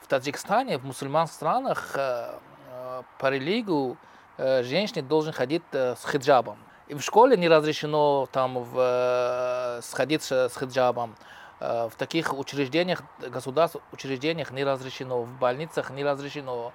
в 0.00 0.08
Таджикистане, 0.08 0.78
в 0.78 0.84
мусульманских 0.84 1.36
странах 1.36 1.92
э, 1.94 2.34
э, 2.70 3.02
по 3.18 3.30
религию 3.30 3.96
э, 4.38 4.62
женщина 4.62 5.02
должен 5.02 5.32
ходить 5.32 5.62
с 5.72 6.04
хиджабом. 6.10 6.58
И 6.88 6.94
в 6.94 7.00
школе 7.00 7.36
не 7.36 7.48
разрешено 7.48 8.26
там 8.32 8.58
в, 8.62 9.80
сходить 9.82 10.22
с 10.22 10.56
хиджабом. 10.58 11.16
В 11.58 11.92
таких 11.96 12.38
учреждениях, 12.38 13.02
государственных 13.18 13.92
учреждениях 13.92 14.50
не 14.50 14.62
разрешено, 14.62 15.22
в 15.22 15.38
больницах 15.38 15.90
не 15.90 16.04
разрешено. 16.04 16.72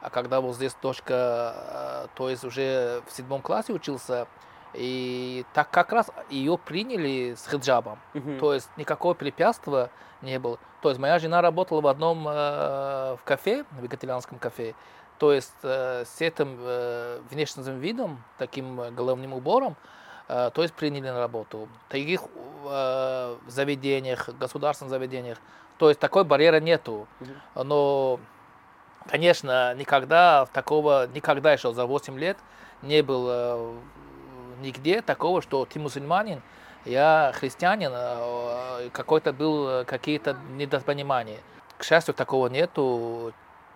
А 0.00 0.08
когда 0.08 0.40
вот 0.40 0.54
здесь 0.54 0.74
дочка, 0.80 2.08
то 2.14 2.30
есть 2.30 2.44
уже 2.44 3.02
в 3.08 3.12
седьмом 3.12 3.42
классе 3.42 3.72
учился, 3.72 4.28
и 4.74 5.44
так 5.52 5.70
как 5.70 5.92
раз 5.92 6.10
ее 6.28 6.58
приняли 6.58 7.34
с 7.34 7.48
хиджабом. 7.48 7.98
Uh-huh. 8.14 8.38
То 8.38 8.54
есть 8.54 8.68
никакого 8.76 9.14
препятствия 9.14 9.90
не 10.22 10.38
было. 10.38 10.58
То 10.82 10.88
есть 10.88 11.00
моя 11.00 11.18
жена 11.18 11.42
работала 11.42 11.80
в 11.80 11.86
одном 11.86 12.26
э, 12.26 12.32
в 12.32 13.20
кафе, 13.24 13.64
в 13.70 13.82
вегетарианском 13.82 14.38
кафе. 14.38 14.74
То 15.18 15.32
есть 15.32 15.52
э, 15.62 16.04
с 16.06 16.20
этим 16.20 16.56
э, 16.60 17.20
внешним 17.30 17.78
видом, 17.78 18.22
таким 18.38 18.94
головным 18.94 19.34
убором, 19.34 19.76
э, 20.28 20.50
то 20.54 20.62
есть 20.62 20.74
приняли 20.74 21.10
на 21.10 21.18
работу. 21.18 21.68
В 21.88 21.90
таких 21.90 22.22
э, 22.64 23.36
заведениях, 23.46 24.28
государственных 24.38 24.90
заведениях, 24.90 25.38
то 25.78 25.88
есть 25.88 26.00
такой 26.00 26.24
барьера 26.24 26.60
нету. 26.60 27.06
Но, 27.54 28.20
конечно, 29.08 29.74
никогда 29.74 30.46
такого, 30.52 31.06
никогда 31.08 31.52
еще 31.52 31.72
за 31.72 31.86
8 31.86 32.18
лет 32.18 32.38
не 32.82 33.02
было 33.02 33.74
нигде 34.60 35.02
такого, 35.02 35.42
что 35.42 35.64
ты 35.64 35.78
мусульманин, 35.78 36.42
я 36.84 37.32
христианин, 37.34 37.90
а, 37.92 38.88
какой-то 38.92 39.32
был 39.32 39.68
э, 39.68 39.84
какие-то 39.84 40.36
недопонимания. 40.52 41.40
К 41.76 41.84
счастью, 41.84 42.14
такого 42.14 42.48
нету. 42.48 43.32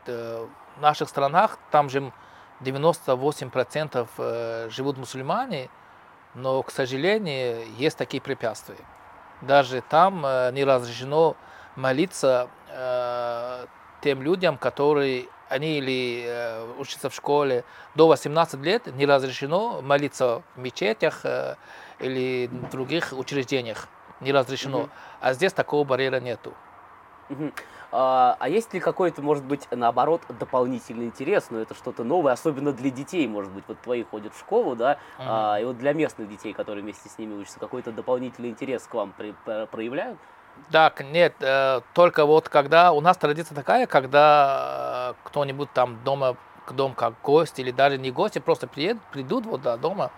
Э, 0.07 0.47
в 0.77 0.81
наших 0.81 1.09
странах 1.09 1.59
там 1.71 1.89
же 1.89 2.13
98% 2.61 4.09
э, 4.17 4.69
живут 4.71 4.97
мусульмане, 4.97 5.69
но, 6.35 6.63
к 6.63 6.71
сожалению, 6.71 7.65
есть 7.77 7.97
такие 7.97 8.21
препятствия. 8.21 8.79
Даже 9.41 9.83
там 9.83 10.23
не 10.53 10.65
разрешено 10.65 11.37
молиться 11.77 12.49
тем 14.01 14.23
людям, 14.23 14.57
которые 14.57 15.29
они 15.49 15.79
или 15.79 16.25
э, 16.27 16.75
учатся 16.79 17.11
в 17.11 17.15
школе 17.15 17.65
до 17.95 18.09
18 18.09 18.61
лет, 18.63 18.87
не 18.95 19.07
разрешено 19.07 19.81
молиться 19.83 20.43
в 20.55 20.59
мечетях 20.59 21.21
э, 21.25 21.57
или 21.99 22.49
в 22.49 22.71
других 22.71 23.13
учреждениях. 23.13 23.89
Не 24.21 24.33
разрешено. 24.33 24.81
Угу. 24.81 24.91
А 25.21 25.33
здесь 25.35 25.53
такого 25.53 25.85
барьера 25.85 26.21
нету. 26.21 26.55
Угу. 27.31 27.53
А, 27.97 28.37
а 28.41 28.49
есть 28.49 28.75
ли 28.75 28.81
какой-то, 28.81 29.23
может 29.23 29.45
быть, 29.45 29.69
наоборот, 29.71 30.23
дополнительный 30.29 31.07
интерес, 31.07 31.47
но 31.51 31.59
ну, 31.59 31.63
это 31.63 31.75
что-то 31.75 32.03
новое, 32.03 32.33
особенно 32.33 32.73
для 32.73 32.91
детей, 32.91 33.27
может 33.29 33.53
быть, 33.53 33.65
вот 33.69 33.81
твои 33.83 34.03
ходят 34.03 34.35
в 34.35 34.39
школу, 34.41 34.75
да, 34.75 34.99
угу. 35.19 35.27
а, 35.29 35.61
и 35.61 35.65
вот 35.65 35.79
для 35.79 35.93
местных 35.93 36.29
детей, 36.29 36.53
которые 36.53 36.83
вместе 36.83 37.09
с 37.09 37.19
ними 37.19 37.35
учатся, 37.35 37.61
какой-то 37.61 37.93
дополнительный 37.93 38.49
интерес 38.49 38.87
к 38.89 38.95
вам 38.95 39.15
при, 39.17 39.35
проявляют? 39.71 40.19
Так, 40.71 41.05
нет, 41.05 41.35
э, 41.41 41.83
только 41.93 42.27
вот 42.27 42.49
когда 42.49 42.93
у 42.93 43.01
нас 43.01 43.17
традиция 43.17 43.55
такая, 43.55 43.87
когда 43.87 45.11
э, 45.11 45.15
кто-нибудь 45.25 45.73
там 45.73 46.03
дома, 46.05 46.37
к 46.67 46.73
дому 46.73 46.95
как 46.95 47.15
гость 47.23 47.59
или 47.59 47.71
даже 47.71 47.99
не 47.99 48.11
гости, 48.11 48.39
просто 48.39 48.67
приедут, 48.67 49.03
придут 49.13 49.47
вот 49.47 49.63
до 49.63 49.77
дома, 49.77 50.11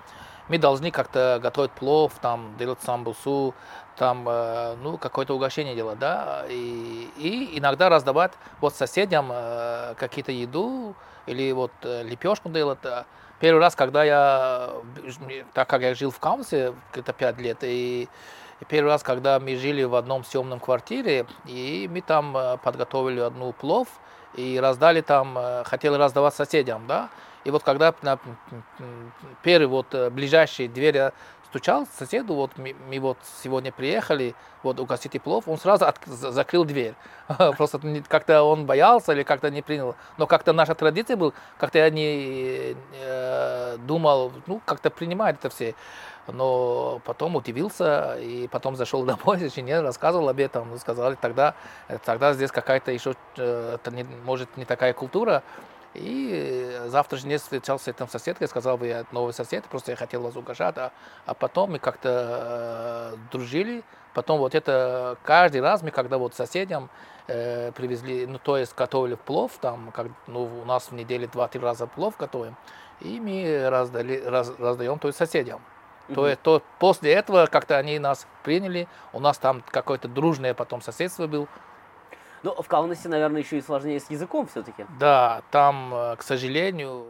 мы 0.48 0.58
должны 0.58 0.90
как-то 0.90 1.40
готовить 1.42 1.72
плов, 1.72 2.12
там 2.20 2.54
делать 2.58 2.80
самбусу, 2.82 3.54
там 3.96 4.26
э, 4.28 4.76
ну 4.82 4.96
какое-то 4.96 5.34
угощение 5.34 5.74
делать, 5.74 5.98
да, 5.98 6.44
и, 6.48 7.10
и 7.18 7.58
иногда 7.58 7.88
раздавать 7.88 8.32
вот 8.60 8.74
соседям 8.74 9.32
какие-то 9.98 10.32
еду 10.32 10.94
или 11.26 11.52
вот 11.52 11.72
лепешку 11.82 12.48
делать. 12.48 12.78
Первый 13.40 13.58
раз, 13.58 13.74
когда 13.74 14.04
я, 14.04 14.70
так 15.52 15.68
как 15.68 15.82
я 15.82 15.94
жил 15.94 16.10
в 16.10 16.18
Каунсе 16.18 16.72
где-то 16.92 17.12
пять 17.12 17.38
лет, 17.38 17.58
и 17.60 18.08
и 18.60 18.64
первый 18.64 18.88
раз, 18.88 19.02
когда 19.02 19.38
мы 19.38 19.56
жили 19.56 19.82
в 19.82 19.94
одном 19.94 20.24
съемном 20.24 20.60
квартире, 20.60 21.26
и 21.44 21.88
мы 21.92 22.00
там 22.00 22.36
э, 22.36 22.56
подготовили 22.62 23.20
одну 23.20 23.52
плов, 23.52 23.88
и 24.34 24.58
раздали 24.60 25.00
там, 25.00 25.36
э, 25.38 25.64
хотели 25.64 25.94
раздавать 25.94 26.34
соседям, 26.34 26.86
да. 26.86 27.08
И 27.44 27.50
вот 27.50 27.62
когда 27.62 27.94
на 28.02 28.18
первый 29.42 29.66
вот 29.66 29.94
э, 29.94 30.10
ближайший 30.10 30.68
дверь 31.56 31.86
стучал 31.86 31.86
соседу, 31.98 32.34
вот 32.34 32.50
мы, 32.58 32.74
мы 32.88 33.00
вот 33.00 33.18
сегодня 33.42 33.72
приехали, 33.72 34.34
вот 34.62 34.78
угостить 34.80 35.22
плов, 35.22 35.48
он 35.48 35.58
сразу 35.58 35.86
от, 35.86 35.98
закрыл 36.06 36.64
дверь. 36.64 36.94
Просто 37.56 37.80
как-то 38.08 38.42
он 38.42 38.66
боялся 38.66 39.12
или 39.12 39.22
как-то 39.22 39.50
не 39.50 39.62
принял. 39.62 39.94
Но 40.18 40.26
как-то 40.26 40.52
наша 40.52 40.74
традиция 40.74 41.16
была, 41.16 41.32
как-то 41.58 41.78
я 41.78 41.90
не 41.90 42.76
э, 43.00 43.76
думал, 43.86 44.32
ну, 44.46 44.60
как-то 44.64 44.90
принимать 44.90 45.36
это 45.36 45.48
все 45.48 45.74
но 46.28 47.00
потом 47.04 47.36
удивился 47.36 48.16
и 48.18 48.48
потом 48.48 48.74
зашел 48.74 49.04
домой, 49.04 49.48
жене 49.54 49.80
рассказывал 49.80 50.28
об 50.28 50.40
этом, 50.40 50.76
сказали, 50.78 51.14
тогда, 51.14 51.54
тогда 52.04 52.32
здесь 52.32 52.50
какая-то 52.50 52.90
еще, 52.90 53.14
э, 53.36 53.78
не, 53.92 54.04
может, 54.24 54.56
не 54.56 54.64
такая 54.64 54.92
культура, 54.92 55.44
и 55.98 56.82
завтра 56.86 57.16
же 57.16 57.26
не 57.26 57.38
встречался 57.38 57.86
с 57.86 57.88
этим 57.88 58.08
соседкой, 58.08 58.48
сказал, 58.48 58.76
вы 58.76 59.04
новый 59.12 59.32
сосед, 59.32 59.64
просто 59.64 59.92
я 59.92 59.96
хотел 59.96 60.22
вас 60.22 60.36
угожать, 60.36 60.76
а, 60.78 60.92
а 61.24 61.34
потом 61.34 61.72
мы 61.72 61.78
как-то 61.78 63.12
э, 63.12 63.16
дружили, 63.32 63.82
потом 64.14 64.38
вот 64.38 64.54
это 64.54 65.16
каждый 65.24 65.60
раз 65.60 65.82
мы, 65.82 65.90
когда 65.90 66.18
вот 66.18 66.34
соседям 66.34 66.90
э, 67.28 67.72
привезли, 67.72 68.26
ну 68.26 68.38
то 68.38 68.56
есть 68.56 68.74
готовили 68.76 69.14
плов, 69.14 69.52
там, 69.60 69.90
как, 69.92 70.08
ну 70.26 70.44
у 70.44 70.64
нас 70.64 70.90
в 70.90 70.92
неделе 70.92 71.26
два-три 71.26 71.60
раза 71.60 71.86
плов 71.86 72.16
готовим, 72.16 72.56
и 73.00 73.20
мы 73.20 73.68
раздали, 73.68 74.22
раз, 74.24 74.52
раздаем 74.58 74.98
то 74.98 75.08
есть 75.08 75.18
соседям. 75.18 75.60
То 76.14 76.28
есть 76.28 76.40
то, 76.42 76.62
после 76.78 77.12
этого 77.12 77.46
как-то 77.46 77.76
они 77.78 77.98
нас 77.98 78.26
приняли, 78.44 78.86
у 79.12 79.18
нас 79.18 79.38
там 79.38 79.62
какое-то 79.68 80.06
дружное 80.06 80.54
потом 80.54 80.80
соседство 80.80 81.26
было. 81.26 81.48
Ну, 82.46 82.54
в 82.62 82.68
Каунасе, 82.68 83.08
наверное, 83.08 83.42
еще 83.42 83.58
и 83.58 83.60
сложнее 83.60 83.98
с 83.98 84.08
языком 84.08 84.46
все-таки. 84.46 84.86
Да, 85.00 85.42
там, 85.50 85.92
э, 85.92 86.14
к 86.14 86.22
сожалению, 86.22 87.06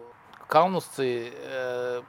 каунасцы, 0.46 1.30
э, 1.30 2.00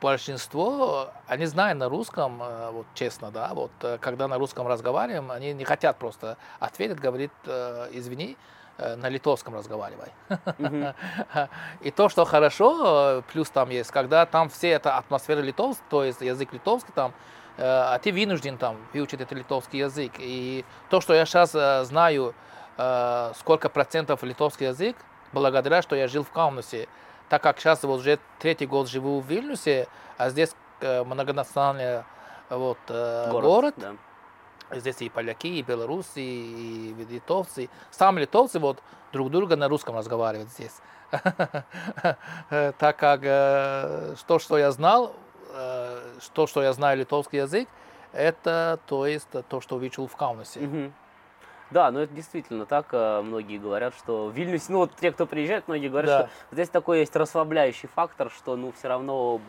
большинство, 0.00 1.12
они 1.28 1.46
знают 1.46 1.78
на 1.78 1.88
русском, 1.88 2.42
э, 2.42 2.70
вот 2.72 2.86
честно, 2.94 3.30
да, 3.30 3.52
вот 3.54 3.70
э, 3.82 3.98
когда 4.00 4.26
на 4.26 4.38
русском 4.38 4.66
разговариваем, 4.66 5.30
они 5.30 5.52
не 5.52 5.64
хотят 5.64 5.98
просто 5.98 6.36
ответить, 6.58 6.98
говорит, 6.98 7.30
э, 7.46 7.90
извини, 7.92 8.36
Э, 8.80 8.94
на 8.94 9.08
литовском 9.08 9.56
разговаривай. 9.56 10.12
И 11.80 11.90
то, 11.90 12.08
что 12.08 12.24
хорошо, 12.24 13.24
плюс 13.32 13.50
там 13.50 13.70
есть, 13.70 13.90
когда 13.90 14.24
там 14.24 14.48
все 14.48 14.68
это 14.68 14.96
атмосфера 14.96 15.40
литовская, 15.40 15.84
то 15.90 16.04
есть 16.04 16.20
язык 16.20 16.52
литовский 16.52 16.92
там, 16.94 17.12
а 17.60 17.98
ты 17.98 18.12
вынужден 18.12 18.56
там 18.56 18.76
выучить 18.92 19.20
этот 19.20 19.32
литовский 19.32 19.80
язык. 19.80 20.12
И 20.18 20.64
то, 20.90 21.00
что 21.00 21.14
я 21.14 21.26
сейчас 21.26 21.54
э, 21.54 21.84
знаю, 21.84 22.34
сколько 23.34 23.68
процентов 23.68 24.22
литовский 24.22 24.68
язык, 24.68 24.96
благодаря, 25.32 25.82
что 25.82 25.96
я 25.96 26.06
жил 26.06 26.22
в 26.22 26.30
Каунасе, 26.30 26.86
так 27.28 27.42
как 27.42 27.58
сейчас 27.58 27.82
вот 27.82 27.98
уже 27.98 28.20
третий 28.38 28.66
год 28.66 28.88
живу 28.88 29.18
в 29.18 29.26
Вильнюсе, 29.26 29.88
а 30.16 30.30
здесь 30.30 30.54
многонациональная 30.80 32.06
вот, 32.48 32.78
город. 32.86 33.42
город. 33.42 33.74
Да. 33.78 33.94
Здесь 34.70 35.02
и 35.02 35.08
поляки, 35.08 35.48
и 35.48 35.62
белорусы, 35.62 36.20
и 36.22 36.94
литовцы. 37.10 37.68
Сами 37.90 38.20
литовцы 38.20 38.60
вот 38.60 38.80
друг 39.12 39.32
друга 39.32 39.56
на 39.56 39.68
русском 39.68 39.96
разговаривают 39.96 40.50
здесь. 40.50 40.76
Так 42.78 42.96
как 42.96 43.22
то, 43.22 44.38
что 44.38 44.56
я 44.56 44.70
знал, 44.70 45.16
то, 46.32 46.46
что 46.46 46.62
я 46.62 46.72
знаю 46.72 46.98
литовский 46.98 47.40
язык, 47.40 47.68
это 48.12 48.78
то 48.86 49.06
есть 49.06 49.28
то, 49.48 49.60
что 49.60 49.76
увидел 49.76 50.06
в 50.06 50.16
Каунасе. 50.16 50.92
Да, 51.70 51.90
ну 51.90 52.00
это 52.00 52.14
действительно 52.14 52.64
так. 52.64 52.86
Э, 52.92 53.20
многие 53.20 53.58
говорят, 53.58 53.94
что 53.94 54.28
в 54.28 54.32
Вильнюсе, 54.32 54.72
ну 54.72 54.78
вот 54.78 54.92
те, 54.96 55.12
кто 55.12 55.26
приезжает, 55.26 55.68
многие 55.68 55.88
говорят, 55.88 56.08
да. 56.08 56.18
что 56.20 56.30
здесь 56.54 56.70
такой 56.70 57.00
есть 57.00 57.14
расслабляющий 57.14 57.90
фактор, 57.94 58.30
что 58.30 58.56
ну 58.56 58.72
все 58.72 58.88
равно 58.88 59.40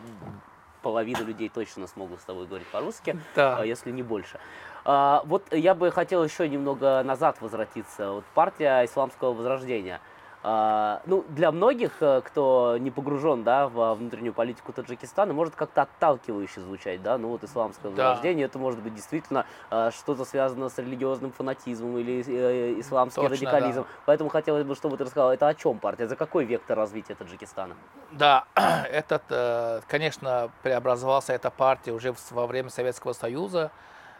половина 0.82 1.20
людей 1.20 1.48
точно 1.48 1.86
смогут 1.86 2.20
с 2.20 2.24
тобой 2.24 2.46
говорить 2.46 2.68
по-русски, 2.68 3.18
да. 3.34 3.58
А 3.58 3.64
если 3.64 3.90
не 3.90 4.02
больше. 4.02 4.38
А, 4.84 5.22
вот 5.24 5.52
я 5.52 5.74
бы 5.74 5.90
хотел 5.90 6.24
еще 6.24 6.48
немного 6.48 7.02
назад 7.02 7.40
возвратиться. 7.40 8.12
Вот 8.12 8.24
партия 8.34 8.84
исламского 8.84 9.32
возрождения. 9.32 10.00
А, 10.42 11.02
ну, 11.04 11.22
для 11.28 11.52
многих, 11.52 12.00
э, 12.00 12.22
кто 12.24 12.78
не 12.78 12.90
погружен, 12.90 13.44
да, 13.44 13.68
во 13.68 13.94
внутреннюю 13.94 14.32
политику 14.32 14.72
Таджикистана, 14.72 15.34
может 15.34 15.54
как-то 15.54 15.82
отталкивающе 15.82 16.62
звучать, 16.62 17.02
да, 17.02 17.18
ну 17.18 17.28
вот 17.28 17.44
исламское 17.44 17.90
возрождение, 17.90 18.46
да. 18.46 18.50
это 18.50 18.58
может 18.58 18.80
быть 18.80 18.94
действительно 18.94 19.44
а, 19.68 19.90
что-то 19.90 20.24
связано 20.24 20.70
с 20.70 20.78
религиозным 20.78 21.32
фанатизмом 21.32 21.98
или 21.98 22.24
э, 22.26 22.80
исламский 22.80 23.20
Точно, 23.20 23.36
радикализм. 23.36 23.82
Да. 23.82 23.88
Поэтому 24.06 24.30
хотелось 24.30 24.64
бы, 24.64 24.74
чтобы 24.74 24.96
ты 24.96 25.04
рассказал, 25.04 25.30
это 25.30 25.46
о 25.46 25.54
чем 25.54 25.78
партия, 25.78 26.06
за 26.08 26.16
какой 26.16 26.46
вектор 26.46 26.74
развития 26.74 27.14
Таджикистана? 27.14 27.74
Да, 28.10 28.46
этот, 28.90 29.22
э, 29.28 29.82
конечно, 29.88 30.50
преобразовался 30.62 31.34
эта 31.34 31.50
партия 31.50 31.92
уже 31.92 32.14
во 32.30 32.46
время 32.46 32.70
Советского 32.70 33.12
Союза 33.12 33.70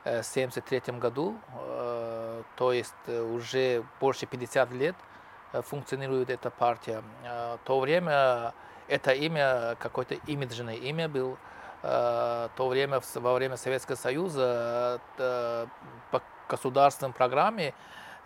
в 0.04 0.08
1973 0.08 0.98
году, 0.98 1.36
то 2.56 2.72
есть 2.72 2.94
уже 3.06 3.84
больше 4.00 4.24
50 4.24 4.72
лет– 4.72 4.94
Э, 5.04 5.19
функционирует 5.52 6.30
эта 6.30 6.50
партия. 6.50 7.02
Э, 7.24 7.56
в 7.56 7.66
то 7.66 7.80
время 7.80 8.54
это 8.88 9.12
имя, 9.12 9.76
какое-то 9.78 10.14
имиджное 10.26 10.76
имя 10.76 11.08
было. 11.08 11.36
Э, 11.82 12.48
в 12.52 12.56
то 12.56 12.68
время, 12.68 13.00
во 13.14 13.34
время 13.34 13.56
Советского 13.56 13.96
Союза, 13.96 15.00
по 15.16 16.22
государственной 16.48 17.12
программе 17.12 17.74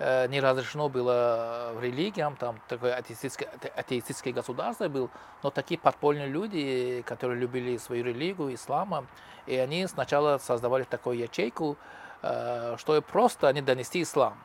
не 0.00 0.40
разрешено 0.40 0.88
было 0.88 1.78
религиям, 1.80 2.34
там 2.34 2.58
такое 2.66 2.96
атеистическое, 2.96 3.48
атеистическое 3.76 4.32
государство 4.32 4.88
было, 4.88 5.08
но 5.44 5.50
такие 5.50 5.78
подпольные 5.78 6.26
люди, 6.26 7.04
которые 7.06 7.38
любили 7.38 7.76
свою 7.76 8.02
религию, 8.02 8.52
ислама, 8.54 9.06
и 9.46 9.54
они 9.54 9.86
сначала 9.86 10.38
создавали 10.38 10.82
такую 10.82 11.18
ячейку, 11.18 11.76
что 12.20 13.02
просто 13.06 13.46
они 13.46 13.60
донести 13.60 14.02
ислам. 14.02 14.36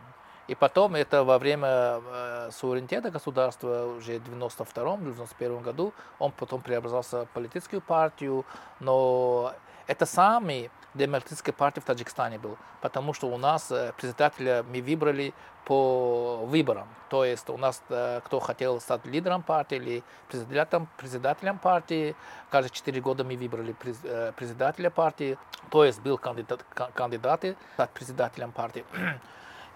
И 0.50 0.56
потом 0.56 0.96
это 0.96 1.24
во 1.24 1.38
время 1.38 2.02
э, 2.04 2.50
суверенитета 2.52 3.12
государства 3.12 3.86
уже 3.86 4.18
в 4.18 4.28
92-91 4.28 5.62
году 5.62 5.94
он 6.18 6.32
потом 6.32 6.62
преобразовался 6.62 7.26
в 7.26 7.30
политическую 7.30 7.82
партию, 7.82 8.44
но 8.80 9.54
это 9.86 10.08
самый 10.08 10.72
демократическая 10.96 11.52
партия 11.52 11.82
в 11.82 11.86
Таджикистане 11.86 12.40
был, 12.40 12.58
потому 12.82 13.14
что 13.14 13.28
у 13.28 13.38
нас 13.38 13.72
э, 13.72 13.94
председателя 13.96 14.64
мы 14.64 14.82
выбрали 14.82 15.36
по 15.66 16.38
выборам. 16.48 16.88
То 17.10 17.26
есть 17.26 17.48
у 17.52 17.58
нас 17.58 17.84
э, 17.90 18.22
кто 18.26 18.40
хотел 18.40 18.82
стать 18.82 19.06
лидером 19.06 19.44
партии 19.44 19.76
или 19.76 20.04
председателем, 20.30 20.88
председателем 20.98 21.60
партии, 21.60 22.16
каждые 22.50 22.72
четыре 22.72 23.02
года 23.02 23.24
мы 23.24 23.38
выбрали 23.38 23.76
э, 24.04 24.32
председателя 24.36 24.90
партии, 24.90 25.38
то 25.70 25.86
есть 25.86 26.02
был 26.02 26.18
кандидат, 26.18 26.66
кандидаты 26.96 27.56
стать 27.76 27.92
председателем 27.92 28.52
партии. 28.52 28.84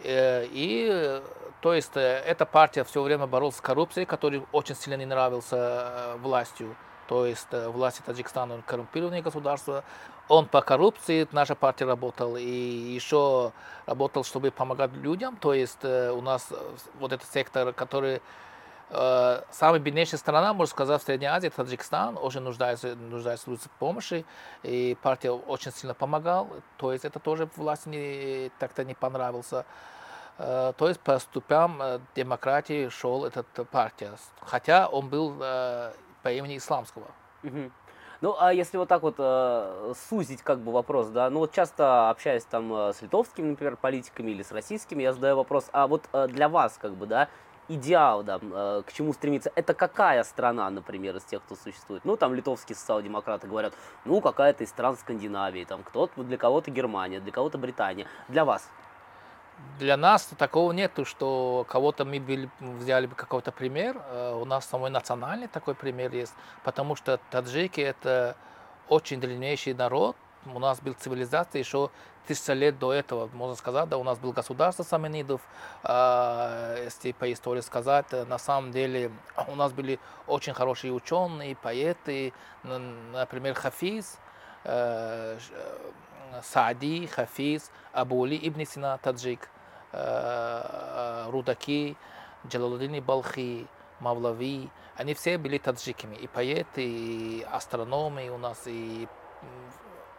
Э, 0.03 0.45
и, 0.51 1.21
то 1.61 1.73
есть, 1.73 1.95
э, 1.95 2.23
эта 2.25 2.45
партия 2.45 2.83
все 2.83 3.01
время 3.01 3.27
боролась 3.27 3.57
с 3.57 3.61
коррупцией, 3.61 4.05
которая 4.05 4.43
очень 4.51 4.75
сильно 4.75 4.97
не 4.97 5.05
нравился 5.05 5.55
э, 5.55 6.17
властью. 6.17 6.75
То 7.07 7.25
есть, 7.25 7.47
власти 7.51 8.01
Таджикистана 8.05 8.61
коррумпированное 8.65 9.21
государство. 9.21 9.83
Он 10.29 10.47
по 10.47 10.61
коррупции, 10.61 11.27
наша 11.31 11.53
партия 11.53 11.85
работал, 11.85 12.37
и 12.37 12.45
еще 12.45 13.51
работал, 13.85 14.23
чтобы 14.23 14.51
помогать 14.51 14.93
людям. 14.93 15.35
То 15.35 15.53
есть, 15.53 15.83
у 15.83 16.21
нас 16.21 16.47
вот 16.99 17.11
этот 17.11 17.29
сектор, 17.29 17.73
который 17.73 18.21
самая 18.93 19.79
беднейшая 19.79 20.19
страна, 20.19 20.53
можно 20.53 20.71
сказать, 20.71 21.01
в 21.01 21.05
Средней 21.05 21.27
Азии, 21.27 21.49
Таджикистан, 21.49 22.17
уже 22.17 22.39
нуждается, 22.39 22.95
нуждается 22.95 23.49
в 23.49 23.69
помощи, 23.79 24.25
и 24.61 24.95
партия 25.01 25.31
очень 25.31 25.71
сильно 25.71 25.93
помогала, 25.93 26.47
то 26.77 26.91
есть 26.91 27.03
это 27.03 27.19
тоже 27.19 27.49
власти 27.55 27.89
не, 27.89 28.51
так-то 28.59 28.83
не 28.83 28.93
понравился. 28.93 29.65
Э, 30.37 30.73
то 30.77 30.87
есть 30.87 30.99
по 30.99 31.17
ступям 31.19 31.81
э, 31.81 31.99
демократии 32.15 32.89
шел 32.89 33.25
этот 33.25 33.47
партия, 33.71 34.13
хотя 34.41 34.87
он 34.87 35.09
был 35.09 35.37
э, 35.41 35.93
по 36.21 36.31
имени 36.31 36.57
Исламского. 36.57 37.07
Ну, 38.21 38.37
а 38.39 38.53
если 38.53 38.77
вот 38.77 38.87
так 38.87 39.01
вот 39.01 39.15
э, 39.17 39.93
сузить 40.07 40.43
как 40.43 40.59
бы 40.59 40.71
вопрос, 40.71 41.07
да, 41.09 41.29
ну 41.29 41.39
вот 41.39 41.51
часто 41.51 42.09
общаясь 42.09 42.45
там 42.45 42.71
с 42.71 43.01
литовскими, 43.01 43.49
например, 43.49 43.75
политиками 43.75 44.31
или 44.31 44.43
с 44.43 44.51
российскими, 44.53 45.03
я 45.03 45.11
задаю 45.11 45.35
вопрос, 45.35 45.65
а 45.73 45.87
вот 45.87 46.03
э, 46.13 46.27
для 46.27 46.47
вас 46.47 46.77
как 46.81 46.93
бы, 46.93 47.05
да, 47.05 47.27
идеал, 47.67 48.23
да, 48.23 48.39
э, 48.41 48.83
к 48.85 48.93
чему 48.93 49.13
стремиться, 49.13 49.51
это 49.55 49.73
какая 49.73 50.23
страна, 50.23 50.69
например, 50.69 51.15
из 51.15 51.23
тех, 51.23 51.41
кто 51.43 51.55
существует? 51.55 52.05
Ну, 52.05 52.17
там 52.17 52.33
литовские 52.33 52.75
социал-демократы 52.75 53.47
говорят, 53.47 53.73
ну, 54.05 54.21
какая-то 54.21 54.63
из 54.63 54.69
стран 54.69 54.97
Скандинавии, 54.97 55.63
там 55.63 55.83
кто-то, 55.83 56.23
для 56.23 56.37
кого-то 56.37 56.71
Германия, 56.71 57.19
для 57.19 57.31
кого-то 57.31 57.57
Британия. 57.57 58.07
Для 58.27 58.45
вас? 58.45 58.69
для 59.79 59.97
нас 59.97 60.25
такого 60.37 60.71
нету, 60.71 61.05
что 61.05 61.65
кого-то 61.69 62.05
мы 62.05 62.49
взяли 62.59 63.07
бы 63.07 63.15
какой-то 63.15 63.51
пример. 63.51 64.01
Э, 64.09 64.33
у 64.33 64.45
нас 64.45 64.65
самый 64.65 64.91
национальный 64.91 65.47
такой 65.47 65.75
пример 65.75 66.13
есть, 66.13 66.33
потому 66.63 66.95
что 66.95 67.19
таджики 67.29 67.81
это 67.81 68.35
очень 68.89 69.19
древнейший 69.19 69.73
народ. 69.73 70.15
У 70.45 70.59
нас 70.59 70.81
был 70.81 70.93
цивилизация 70.93 71.59
еще 71.59 71.89
тысяча 72.27 72.53
лет 72.53 72.77
до 72.79 72.93
этого, 72.93 73.29
можно 73.33 73.55
сказать, 73.55 73.87
да, 73.89 73.97
у 73.97 74.03
нас 74.03 74.17
был 74.19 74.31
государство 74.31 74.83
саменидов, 74.83 75.41
а, 75.83 76.75
если 76.83 77.11
по 77.11 77.31
истории 77.31 77.61
сказать, 77.61 78.11
на 78.11 78.37
самом 78.37 78.71
деле 78.71 79.11
у 79.47 79.55
нас 79.55 79.71
были 79.71 79.99
очень 80.27 80.53
хорошие 80.53 80.93
ученые, 80.93 81.55
поэты, 81.55 82.33
например, 82.63 83.55
Хафиз, 83.55 84.17
э, 84.63 85.37
Саади, 86.41 87.07
Хафиз, 87.07 87.71
Абули 87.91 88.39
Ибн 88.41 88.65
Сина, 88.65 88.99
таджик, 89.01 89.49
э, 89.91 91.27
Рудаки, 91.29 91.97
Джалалудин 92.47 93.01
Балхи, 93.01 93.67
Мавлави, 93.99 94.69
они 94.95 95.13
все 95.13 95.37
были 95.37 95.57
таджиками, 95.57 96.15
и 96.15 96.27
поэты, 96.27 96.83
и 96.83 97.47
астрономы 97.49 98.29
у 98.29 98.37
нас, 98.37 98.63
и 98.65 99.07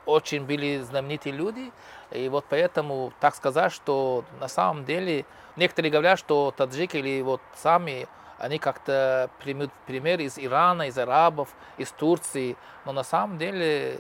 очень 0.07 0.45
были 0.45 0.81
знаменитые 0.81 1.33
люди, 1.33 1.73
и 2.11 2.29
вот 2.29 2.45
поэтому 2.49 3.13
так 3.21 3.35
сказать, 3.35 3.73
что 3.73 4.25
на 4.41 4.49
самом 4.49 4.85
деле 4.85 5.25
некоторые 5.57 5.91
говорят, 5.91 6.19
что 6.19 6.53
таджики 6.57 6.97
или 6.97 7.23
вот 7.23 7.41
сами 7.55 8.09
они 8.39 8.59
как-то 8.59 9.31
примут 9.43 9.71
пример 9.87 10.21
из 10.21 10.39
Ирана, 10.39 10.89
из 10.89 10.99
арабов, 10.99 11.49
из 11.79 11.91
Турции, 11.93 12.57
но 12.85 12.93
на 12.93 13.05
самом 13.05 13.39
деле 13.39 13.99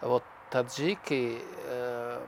вот 0.00 0.24
таджики, 0.50 1.38
э, 1.66 2.20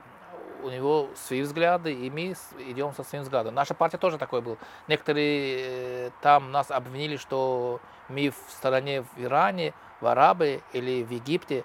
у 0.63 0.69
него 0.69 1.09
свои 1.15 1.41
взгляды, 1.41 1.93
и 1.93 2.09
мы 2.09 2.35
идем 2.69 2.93
со 2.93 3.03
своим 3.03 3.23
взглядом. 3.23 3.53
Наша 3.53 3.73
партия 3.73 3.97
тоже 3.97 4.17
такой 4.17 4.41
был. 4.41 4.57
Некоторые 4.87 6.07
э, 6.07 6.09
там 6.21 6.51
нас 6.51 6.71
обвинили, 6.71 7.17
что 7.17 7.79
мы 8.09 8.29
в 8.29 8.51
стороне 8.51 9.01
в 9.01 9.07
Иране, 9.17 9.73
в 10.01 10.07
Арабы 10.07 10.61
или 10.73 11.03
в 11.03 11.11
Египте, 11.11 11.63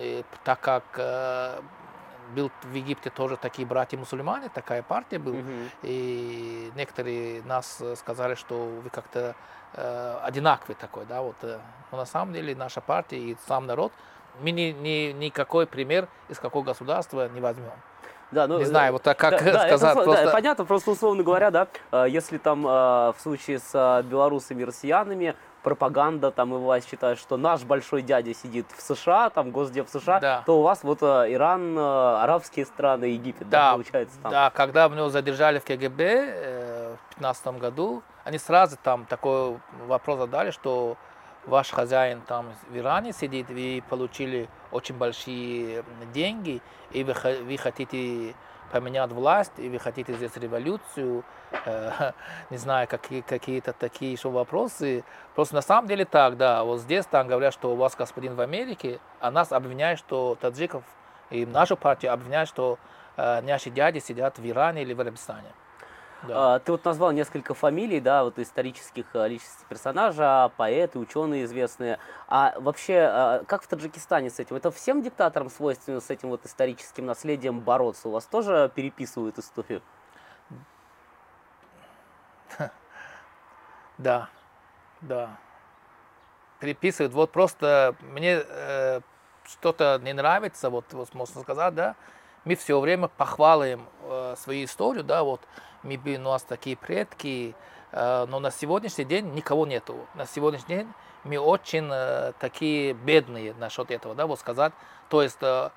э, 0.00 0.22
так 0.44 0.60
как 0.60 0.84
э, 0.96 1.60
был 2.34 2.50
в 2.62 2.74
Египте 2.74 3.10
тоже 3.10 3.36
такие 3.36 3.66
братья-мусульмане, 3.66 4.48
такая 4.48 4.82
партия 4.82 5.18
была, 5.18 5.36
mm-hmm. 5.36 5.70
и 5.82 6.72
некоторые 6.76 7.42
нас 7.42 7.82
сказали, 7.96 8.34
что 8.34 8.66
вы 8.66 8.88
как-то 8.90 9.34
э, 9.74 10.18
одинаковый 10.22 10.76
такой, 10.76 11.04
да, 11.06 11.22
вот. 11.22 11.36
Но 11.90 11.98
на 11.98 12.06
самом 12.06 12.32
деле 12.32 12.54
наша 12.54 12.80
партия 12.80 13.18
и 13.18 13.36
сам 13.46 13.66
народ 13.66 13.92
мы 14.40 14.52
ни, 14.52 14.70
ни, 14.70 15.12
никакой 15.12 15.66
пример 15.66 16.08
из 16.28 16.38
какого 16.38 16.62
государства 16.62 17.28
не 17.28 17.40
возьмем. 17.40 17.72
Да, 18.30 18.46
ну, 18.46 18.58
не 18.58 18.64
знаю, 18.64 18.92
вот 18.92 19.02
так 19.02 19.18
как 19.18 19.32
да, 19.32 19.66
сказать. 19.66 19.96
Это, 19.96 20.04
просто... 20.04 20.24
да, 20.24 20.30
понятно, 20.30 20.64
просто 20.64 20.90
условно 20.92 21.22
говоря, 21.24 21.50
да, 21.50 21.66
э, 21.90 22.06
если 22.08 22.38
там 22.38 22.64
э, 22.64 22.70
в 22.70 23.16
случае 23.18 23.58
с 23.58 23.70
э, 23.74 24.02
белорусами 24.04 24.62
и 24.62 24.64
россиянами 24.64 25.34
пропаганда 25.62 26.30
там 26.30 26.54
и 26.54 26.58
власть 26.58 26.88
считает, 26.88 27.18
что 27.18 27.36
наш 27.36 27.62
большой 27.62 28.02
дядя 28.02 28.34
сидит 28.34 28.66
в 28.76 28.80
США, 28.80 29.30
там 29.30 29.50
Госдеп 29.50 29.88
США, 29.88 30.20
да. 30.20 30.42
то 30.46 30.58
у 30.58 30.62
вас 30.62 30.82
вот 30.82 31.02
Иран, 31.02 31.78
арабские 31.78 32.66
страны, 32.66 33.04
Египет, 33.04 33.48
да, 33.48 33.70
да 33.70 33.72
получается 33.72 34.18
там. 34.22 34.30
Да, 34.32 34.50
когда 34.50 34.88
в 34.88 34.94
него 34.94 35.08
задержали 35.08 35.58
в 35.58 35.64
КГБ 35.64 36.04
э, 36.04 36.94
в 36.94 37.20
2015 37.20 37.46
году, 37.58 38.02
они 38.24 38.38
сразу 38.38 38.76
там 38.82 39.04
такой 39.06 39.58
вопрос 39.86 40.18
задали, 40.18 40.50
что 40.50 40.96
ваш 41.46 41.70
хозяин 41.70 42.20
там 42.22 42.46
в 42.68 42.76
Иране 42.76 43.12
сидит, 43.12 43.48
вы 43.48 43.82
получили 43.88 44.48
очень 44.70 44.96
большие 44.96 45.84
деньги, 46.12 46.60
и 46.90 47.04
вы, 47.04 47.14
вы 47.44 47.56
хотите 47.56 48.34
поменять 48.70 49.10
власть, 49.12 49.52
и 49.58 49.68
вы 49.68 49.78
хотите 49.78 50.12
здесь 50.14 50.36
революцию, 50.36 51.24
э, 51.64 52.12
не 52.50 52.56
знаю, 52.56 52.88
какие, 52.88 53.20
какие-то 53.20 53.72
такие 53.72 54.12
еще 54.12 54.30
вопросы. 54.30 55.04
Просто 55.34 55.54
на 55.54 55.62
самом 55.62 55.88
деле 55.88 56.04
так, 56.04 56.36
да, 56.36 56.64
вот 56.64 56.80
здесь 56.80 57.06
там 57.06 57.28
говорят, 57.28 57.52
что 57.52 57.72
у 57.72 57.76
вас 57.76 57.94
господин 57.96 58.34
в 58.34 58.40
Америке, 58.40 59.00
а 59.20 59.30
нас 59.30 59.52
обвиняют, 59.52 59.98
что 59.98 60.36
таджиков 60.40 60.84
и 61.30 61.46
нашу 61.46 61.76
партию 61.76 62.12
обвиняют, 62.12 62.48
что 62.48 62.78
э, 63.16 63.40
наши 63.42 63.70
дяди 63.70 63.98
сидят 63.98 64.38
в 64.38 64.48
Иране 64.48 64.82
или 64.82 64.94
в 64.94 65.00
Арабистане. 65.00 65.52
Да. 66.22 66.54
А, 66.54 66.58
ты 66.58 66.72
вот 66.72 66.84
назвал 66.84 67.12
несколько 67.12 67.54
фамилий, 67.54 68.00
да, 68.00 68.24
вот 68.24 68.38
исторических 68.38 69.06
а, 69.14 69.26
личностей 69.26 69.64
персонажа, 69.68 70.52
поэты, 70.56 70.98
ученые 70.98 71.44
известные. 71.44 71.98
А 72.28 72.54
вообще, 72.58 72.98
а, 73.10 73.44
как 73.46 73.62
в 73.62 73.66
Таджикистане 73.66 74.28
с 74.28 74.38
этим? 74.38 74.56
Это 74.56 74.70
всем 74.70 75.02
диктаторам 75.02 75.48
свойственно 75.48 76.00
с 76.00 76.10
этим 76.10 76.28
вот 76.28 76.44
историческим 76.44 77.06
наследием 77.06 77.60
бороться? 77.60 78.08
У 78.08 78.12
вас 78.12 78.26
тоже 78.26 78.70
переписывают 78.74 79.38
историю? 79.38 79.82
Да, 83.98 84.30
да. 85.02 85.36
Переписывают. 86.58 87.12
Вот 87.12 87.32
просто 87.32 87.94
мне 88.00 88.42
э, 88.46 89.00
что-то 89.44 90.00
не 90.02 90.14
нравится, 90.14 90.70
вот, 90.70 90.86
вот 90.92 91.14
можно 91.14 91.42
сказать, 91.42 91.74
да. 91.74 91.96
Мы 92.44 92.54
все 92.54 92.80
время 92.80 93.08
похвалим 93.08 93.86
э, 94.02 94.34
свою 94.38 94.64
историю, 94.64 95.04
да, 95.04 95.22
вот 95.22 95.40
мы 95.82 95.98
были 95.98 96.16
у 96.16 96.22
нас 96.22 96.42
такие 96.42 96.76
предки, 96.76 97.54
э, 97.92 98.26
но 98.28 98.40
на 98.40 98.50
сегодняшний 98.50 99.04
день 99.04 99.32
никого 99.34 99.66
нету. 99.66 100.06
На 100.14 100.26
сегодняшний 100.26 100.76
день 100.76 100.92
мы 101.24 101.38
очень 101.38 101.88
э, 101.90 102.32
такие 102.38 102.94
бедные 102.94 103.54
насчет 103.54 103.90
этого, 103.90 104.14
да, 104.14 104.26
вот 104.26 104.40
сказать. 104.40 104.72
То 105.08 105.22
есть 105.22 105.38
э, 105.42 105.70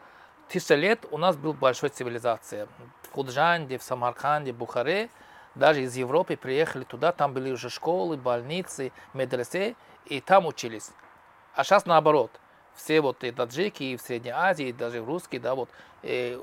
тысяча 0.47 0.75
лет 0.75 1.05
у 1.11 1.17
нас 1.17 1.35
была 1.35 1.53
большая 1.53 1.89
цивилизация. 1.89 2.67
В 3.01 3.13
Худжанде, 3.13 3.77
в 3.77 3.83
Самарканде, 3.83 4.53
Бухаре, 4.53 5.09
даже 5.55 5.81
из 5.81 5.95
Европы 5.95 6.37
приехали 6.37 6.83
туда, 6.83 7.11
там 7.11 7.33
были 7.33 7.51
уже 7.51 7.69
школы, 7.69 8.17
больницы, 8.17 8.91
медресе, 9.13 9.75
и 10.05 10.19
там 10.21 10.45
учились. 10.45 10.91
А 11.55 11.63
сейчас 11.63 11.85
наоборот. 11.85 12.31
Все 12.75 13.01
вот 13.01 13.23
и 13.23 13.31
таджики, 13.31 13.83
и 13.83 13.97
в 13.97 14.01
Средней 14.01 14.31
Азии, 14.31 14.67
и 14.67 14.73
даже 14.73 15.01
в 15.01 15.07
русские, 15.07 15.39
да, 15.41 15.55
вот, 15.55 15.69
и 16.01 16.39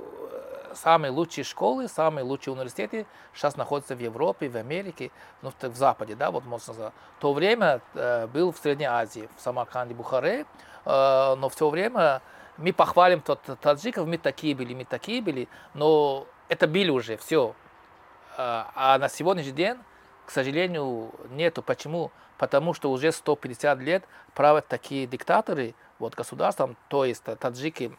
самые 0.74 1.10
лучшие 1.10 1.44
школы, 1.44 1.88
самые 1.88 2.24
лучшие 2.24 2.54
университеты 2.54 3.06
сейчас 3.34 3.56
находятся 3.56 3.94
в 3.94 4.00
Европе, 4.00 4.48
в 4.48 4.56
Америке, 4.56 5.10
ну, 5.42 5.50
в, 5.50 5.62
в 5.62 5.76
Западе, 5.76 6.14
да, 6.14 6.30
вот 6.30 6.44
можно 6.44 6.72
сказать. 6.72 6.92
То 7.18 7.32
время 7.32 7.80
э, 7.94 8.26
был 8.28 8.52
в 8.52 8.58
Средней 8.58 8.86
Азии, 8.86 9.28
в 9.36 9.40
Самарканде, 9.40 9.94
Бухаре, 9.94 10.40
э, 10.40 10.44
но 10.84 11.48
в 11.48 11.56
то 11.56 11.70
время 11.70 12.22
мы 12.56 12.72
похвалим 12.72 13.20
тот, 13.20 13.40
таджиков, 13.60 14.06
мы 14.06 14.18
такие 14.18 14.54
были, 14.54 14.74
мы 14.74 14.84
такие 14.84 15.22
были, 15.22 15.48
но 15.74 16.26
это 16.48 16.66
были 16.66 16.90
уже, 16.90 17.16
все. 17.16 17.54
Э, 18.36 18.64
а 18.74 18.98
на 18.98 19.08
сегодняшний 19.08 19.52
день, 19.52 19.76
к 20.26 20.30
сожалению, 20.30 21.10
нету. 21.30 21.62
Почему? 21.62 22.10
Потому 22.38 22.72
что 22.72 22.90
уже 22.90 23.12
150 23.12 23.78
лет 23.80 24.04
правят 24.34 24.66
такие 24.68 25.06
диктаторы, 25.06 25.74
вот 26.00 26.14
государством, 26.14 26.76
то 26.88 27.04
есть 27.04 27.22
таджики 27.22 27.92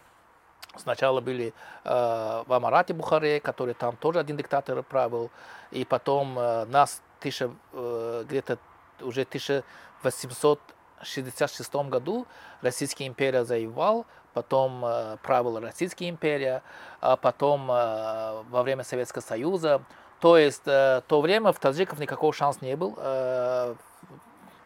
Сначала 0.78 1.20
были 1.20 1.54
э, 1.84 2.44
в 2.48 2.54
Амарате 2.54 2.94
Бухаре, 2.94 3.42
который 3.42 3.74
там 3.74 3.98
тоже 3.98 4.20
один 4.20 4.38
диктатор 4.38 4.82
правил, 4.84 5.30
и 5.72 5.84
потом 5.84 6.40
э, 6.40 6.64
нас 6.66 7.02
тысяча, 7.20 7.52
э, 7.74 8.24
где-то 8.28 8.58
уже 9.02 9.24
1866 9.24 11.76
году 11.76 12.26
Российская 12.62 13.06
империя 13.06 13.44
завоевал, 13.44 14.06
потом 14.34 14.86
э, 14.86 15.18
правил 15.24 15.60
Российская 15.60 16.08
империя, 16.08 16.64
а 17.02 17.18
потом 17.18 17.70
э, 17.70 18.44
во 18.50 18.64
время 18.64 18.86
Советского 18.86 19.22
Союза. 19.22 19.82
То 20.22 20.38
есть 20.38 20.64
э, 20.68 21.02
то 21.06 21.20
время 21.20 21.52
в 21.52 21.60
таджиков 21.60 22.00
никакого 22.00 22.32
шанса 22.32 22.64
не 22.64 22.78
было. 22.78 22.94
Э, 22.98 23.76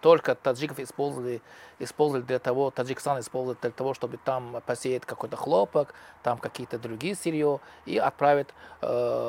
только 0.05 0.35
таджиков 0.35 0.79
использовали, 0.79 1.41
использовали 1.79 2.21
для 2.21 2.37
того, 2.37 2.69
Таджикистан 2.69 3.19
использует 3.21 3.59
для 3.61 3.71
того, 3.71 3.95
чтобы 3.95 4.17
там 4.17 4.61
посеять 4.67 5.03
какой-то 5.03 5.35
хлопок, 5.35 5.95
там 6.21 6.37
какие-то 6.37 6.77
другие 6.77 7.15
сырье 7.15 7.59
и 7.87 7.97
отправить 7.97 8.49
э, 8.83 8.85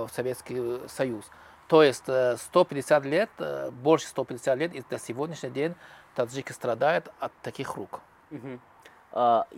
в 0.06 0.10
Советский 0.12 0.86
Союз. 0.86 1.24
То 1.66 1.82
есть 1.82 2.02
150 2.02 3.06
э, 3.06 3.08
лет, 3.08 3.30
э, 3.38 3.70
больше 3.70 4.06
150 4.08 4.58
лет 4.58 4.74
и 4.74 4.84
до 4.90 4.98
сегодняшнего 4.98 5.50
дня 5.54 5.74
таджики 6.14 6.52
страдают 6.52 7.10
от 7.20 7.32
таких 7.40 7.74
рук. 7.76 8.00
Угу. 8.30 8.60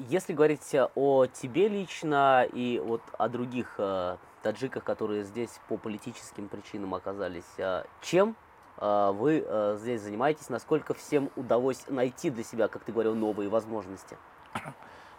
Если 0.09 0.35
говорить 0.35 0.73
о 0.95 1.27
тебе 1.27 1.67
лично 1.67 2.47
и 2.53 2.79
вот 2.79 3.03
о 3.19 3.29
других 3.29 3.75
э, 3.79 4.19
таджиках, 4.45 4.85
которые 4.85 5.25
здесь 5.25 5.59
по 5.69 5.79
политическим 5.79 6.47
причинам 6.49 6.95
оказались, 6.95 7.57
чем 8.03 8.37
а, 8.37 8.48
вы 8.81 9.45
а, 9.47 9.77
здесь 9.77 10.01
занимаетесь, 10.01 10.49
насколько 10.49 10.95
всем 10.95 11.31
удалось 11.37 11.85
найти 11.89 12.31
для 12.31 12.45
себя, 12.45 12.69
как 12.69 12.85
ты 12.85 12.93
говорил, 12.93 13.15
новые 13.15 13.49
возможности? 13.49 14.17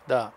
Да, 0.08 0.32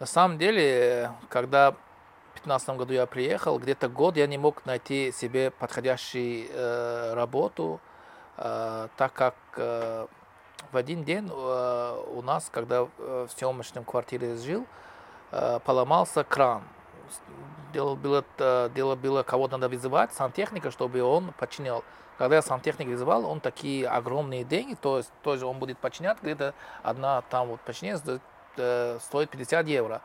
на 0.00 0.06
самом 0.06 0.36
деле, 0.36 1.12
когда 1.30 1.70
в 1.70 2.44
2015 2.44 2.76
году 2.76 2.92
я 2.92 3.06
приехал, 3.06 3.58
где-то 3.58 3.88
год 3.88 4.16
я 4.16 4.26
не 4.26 4.36
мог 4.36 4.66
найти 4.66 5.12
себе 5.12 5.50
подходящую 5.50 6.46
э, 6.50 7.14
работу, 7.14 7.80
э, 8.36 8.88
так 8.96 9.12
как 9.14 9.34
э, 9.56 10.06
в 10.72 10.76
один 10.76 11.04
день 11.04 11.30
э, 11.32 12.04
у 12.08 12.20
нас, 12.22 12.50
когда 12.52 12.84
в 12.98 13.28
съемочном 13.34 13.84
квартире 13.84 14.36
жил, 14.36 14.66
э, 15.30 15.60
поломался 15.64 16.24
кран. 16.24 16.62
Дело 17.72 17.94
было, 17.94 18.24
э, 18.38 18.70
дело 18.74 18.94
было 18.96 19.22
кого-то 19.22 19.56
надо 19.56 19.68
вызывать, 19.68 20.12
сантехника, 20.12 20.70
чтобы 20.70 21.02
он 21.02 21.32
починил. 21.38 21.84
Когда 22.18 22.36
я 22.36 22.42
сантехник 22.42 22.88
вызывал, 22.88 23.26
он 23.26 23.40
такие 23.40 23.88
огромные 23.88 24.44
деньги, 24.44 24.74
то 24.74 24.98
есть 24.98 25.10
тоже 25.22 25.46
он 25.46 25.58
будет 25.58 25.78
починять, 25.78 26.18
где-то 26.22 26.54
одна 26.82 27.22
там 27.22 27.48
вот 27.48 27.60
починение 27.60 28.00
э, 28.56 28.98
стоит 29.00 29.30
50 29.30 29.66
евро. 29.66 30.00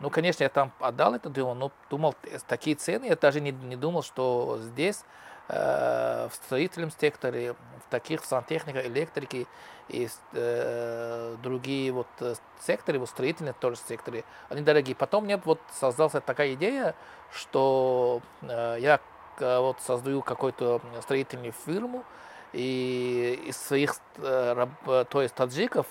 Ну, 0.00 0.10
конечно, 0.10 0.44
я 0.44 0.48
там 0.48 0.72
отдал 0.78 1.14
это 1.14 1.28
дело, 1.28 1.54
но 1.54 1.72
думал, 1.90 2.14
такие 2.46 2.76
цены, 2.76 3.06
я 3.06 3.16
даже 3.16 3.40
не, 3.40 3.50
не 3.50 3.74
думал, 3.74 4.02
что 4.02 4.58
здесь, 4.62 5.02
э, 5.48 6.28
в 6.30 6.34
строительном 6.34 6.92
секторе, 6.92 7.54
в 7.54 7.90
таких 7.90 8.22
в 8.22 8.26
сантехнике, 8.26 8.86
электрике 8.86 9.46
и 9.88 10.08
э, 10.34 11.36
другие 11.42 11.90
вот 11.90 12.06
э, 12.20 12.34
секторы, 12.60 13.00
вот 13.00 13.08
строительные 13.08 13.54
тоже 13.54 13.80
секторы, 13.88 14.24
они 14.50 14.62
дорогие. 14.62 14.94
Потом 14.94 15.24
мне 15.24 15.36
вот 15.36 15.60
создалась 15.72 16.12
такая 16.24 16.54
идея, 16.54 16.94
что 17.32 18.22
э, 18.42 18.76
я 18.78 19.00
Э, 19.00 19.17
вот 19.40 19.80
создаю 19.80 20.22
какую-то 20.22 20.80
строительную 21.02 21.52
фирму, 21.52 22.04
и 22.52 23.42
из 23.46 23.56
своих, 23.56 23.96
э, 24.18 24.66
э, 24.86 25.04
то 25.08 25.22
есть 25.22 25.34
таджиков, 25.34 25.86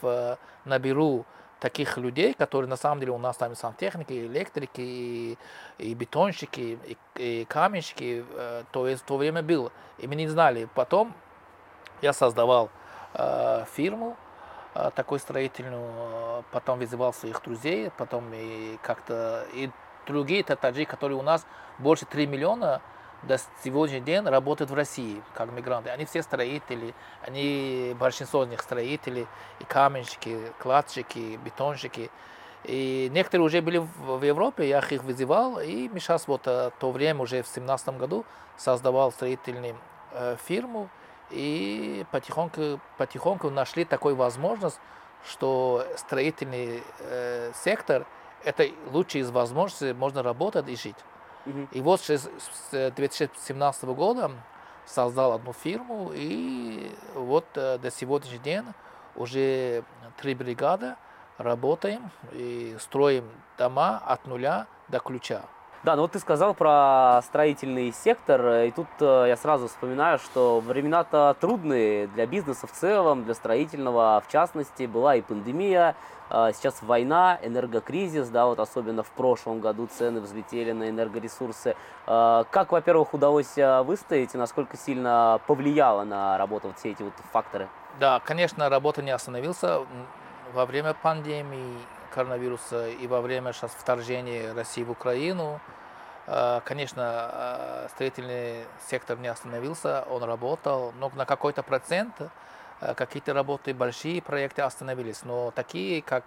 наберу 0.65 1.25
таких 1.59 1.97
людей, 1.97 2.33
которые 2.33 2.69
на 2.69 2.77
самом 2.77 2.99
деле 2.99 3.11
у 3.11 3.17
нас 3.17 3.37
там 3.37 3.55
сантехники, 3.55 4.13
электрики, 4.13 4.81
и, 4.81 5.37
и 5.77 5.93
бетонщики, 5.93 6.77
и, 6.85 6.97
и 7.15 7.45
каменщики, 7.45 8.23
то 8.71 8.87
есть 8.87 9.01
в 9.01 9.05
то 9.05 9.17
время 9.17 9.41
было. 9.41 9.71
И 9.97 10.07
мы 10.07 10.15
не 10.15 10.27
знали. 10.27 10.69
Потом 10.75 11.15
я 12.01 12.13
создавал 12.13 12.69
э, 13.13 13.65
фирму, 13.73 14.15
э, 14.75 14.91
такую 14.95 15.19
строительную, 15.19 16.43
потом 16.51 16.79
вызывал 16.79 17.13
своих 17.13 17.41
друзей, 17.41 17.91
потом 17.97 18.31
и 18.33 18.77
как-то 18.81 19.45
и 19.53 19.69
другие 20.05 20.43
таджики, 20.43 20.89
которые 20.89 21.17
у 21.17 21.23
нас 21.23 21.45
больше 21.79 22.05
3 22.05 22.27
миллиона 22.27 22.81
до 23.23 23.37
сегодняшнего 23.63 24.05
дня 24.05 24.21
работают 24.23 24.71
в 24.71 24.73
России 24.73 25.21
как 25.33 25.51
мигранты. 25.51 25.89
Они 25.89 26.05
все 26.05 26.21
строители, 26.21 26.93
они 27.21 27.95
большинство 27.99 28.43
из 28.43 28.49
них 28.49 28.61
строители, 28.61 29.27
и 29.59 29.63
каменщики, 29.63 30.39
кладчики, 30.59 31.39
бетонщики. 31.43 32.09
И 32.63 33.09
некоторые 33.11 33.45
уже 33.45 33.61
были 33.61 33.77
в 33.77 34.23
Европе, 34.23 34.67
я 34.67 34.79
их 34.79 35.03
вызывал, 35.03 35.59
и 35.59 35.89
сейчас 35.99 36.27
вот 36.27 36.45
в 36.45 36.73
то 36.79 36.91
время, 36.91 37.21
уже 37.21 37.43
в 37.43 37.47
17 37.47 37.97
году, 37.97 38.25
создавал 38.57 39.11
строительную 39.11 39.77
э, 40.11 40.35
фирму, 40.43 40.89
и 41.29 42.05
потихоньку, 42.11 42.79
потихоньку 42.97 43.49
нашли 43.49 43.85
такую 43.85 44.15
возможность, 44.15 44.79
что 45.25 45.85
строительный 45.97 46.83
э, 46.99 47.51
сектор– 47.63 48.05
это 48.43 48.67
лучшая 48.91 49.23
из 49.23 49.29
возможностей, 49.29 49.93
можно 49.93 50.23
работать 50.23 50.67
и 50.69 50.75
жить. 50.75 50.95
И 51.71 51.81
вот 51.81 52.01
с 52.01 52.29
2017 52.71 53.83
года 53.85 54.31
создал 54.85 55.33
одну 55.33 55.53
фирму, 55.53 56.11
и 56.13 56.91
вот 57.13 57.45
э, 57.55 57.77
до 57.77 57.91
сегодняшнего 57.91 58.43
дня 58.43 58.65
уже 59.15 59.83
три 60.17 60.33
бригады 60.33 60.95
работаем 61.37 62.09
и 62.31 62.75
строим 62.79 63.29
дома 63.57 63.97
от 63.97 64.25
нуля 64.25 64.67
до 64.87 64.99
ключа. 64.99 65.43
Да, 65.83 65.95
ну 65.95 66.01
вот 66.01 66.11
ты 66.11 66.19
сказал 66.19 66.53
про 66.53 67.21
строительный 67.23 67.93
сектор, 67.93 68.63
и 68.63 68.71
тут 68.71 68.87
э, 68.99 69.25
я 69.27 69.37
сразу 69.37 69.67
вспоминаю, 69.67 70.17
что 70.17 70.59
времена-то 70.59 71.35
трудные 71.39 72.07
для 72.07 72.25
бизнеса 72.25 72.65
в 72.65 72.71
целом, 72.71 73.23
для 73.23 73.35
строительного 73.35 74.23
в 74.27 74.31
частности. 74.31 74.87
Была 74.87 75.15
и 75.15 75.21
пандемия, 75.21 75.95
э, 76.31 76.51
сейчас 76.55 76.81
война, 76.81 77.37
энергокризис, 77.43 78.27
да, 78.29 78.47
вот 78.47 78.59
особенно 78.59 79.03
в 79.03 79.11
прошлом 79.11 79.59
году 79.59 79.87
цены 79.87 80.19
взлетели 80.19 80.71
на 80.71 80.89
энергоресурсы. 80.89 81.75
Э, 82.07 82.43
как, 82.49 82.71
во-первых, 82.71 83.13
удалось 83.13 83.55
выстоять 83.55 84.33
и 84.33 84.37
насколько 84.37 84.77
сильно 84.77 85.39
повлияло 85.45 86.03
на 86.03 86.39
работу 86.39 86.69
вот 86.69 86.79
все 86.79 86.91
эти 86.91 87.03
вот 87.03 87.13
факторы? 87.31 87.67
Да, 87.99 88.19
конечно, 88.25 88.67
работа 88.69 89.03
не 89.03 89.11
остановился 89.11 89.81
во 90.53 90.65
время 90.65 90.95
пандемии 90.95 91.77
коронавируса 92.17 92.89
и 92.89 93.05
во 93.05 93.21
время 93.21 93.53
сейчас 93.53 93.71
вторжения 93.71 94.51
России 94.55 94.83
в 94.83 94.89
Украину. 94.89 95.59
Э, 96.25 96.61
конечно, 96.65 97.29
э, 97.31 97.87
строительный 97.91 98.65
сектор 98.89 99.19
не 99.19 99.27
остановился, 99.27 100.03
он 100.09 100.23
работал, 100.23 100.93
но 100.99 101.11
на 101.15 101.25
какой-то 101.25 101.61
процент 101.61 102.15
э, 102.81 102.95
какие-то 102.95 103.35
работы, 103.35 103.71
большие 103.75 104.19
проекты 104.23 104.63
остановились. 104.63 105.21
Но 105.25 105.51
такие, 105.51 106.01
как 106.01 106.23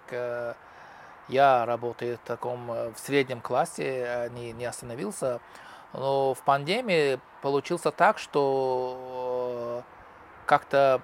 я 1.29 1.67
работаю 1.67 2.19
в 2.19 2.27
таком 2.27 2.67
в 2.67 2.97
среднем 2.97 3.41
классе, 3.41 4.31
не, 4.33 4.53
не 4.53 4.67
остановился. 4.67 5.41
Но 5.93 6.35
в 6.35 6.43
пандемии 6.43 7.19
получился 7.43 7.91
так, 7.91 8.19
что 8.19 9.83
как-то 10.47 11.01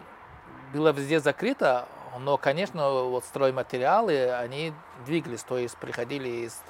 было 0.73 0.91
везде 0.93 1.19
закрыто, 1.19 1.87
но, 2.19 2.37
конечно, 2.39 3.05
вот 3.05 3.25
стройматериалы, 3.25 4.33
они 4.33 4.73
двигались, 5.05 5.43
то 5.43 5.59
есть 5.59 5.77
приходили 5.77 6.29
из 6.29 6.61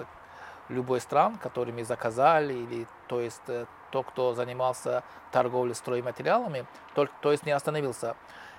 любой 0.69 1.01
стран, 1.01 1.37
которыми 1.37 1.83
заказали, 1.83 2.55
или 2.55 2.87
то 3.07 3.21
есть 3.21 3.43
э, 3.47 3.67
то, 3.91 4.03
кто 4.03 4.35
занимался 4.35 5.05
торговлей 5.31 5.75
стройматериалами, 5.75 6.67
то, 6.95 7.09
то 7.21 7.33
есть 7.33 7.47
не 7.47 7.53
остановился. 7.53 8.17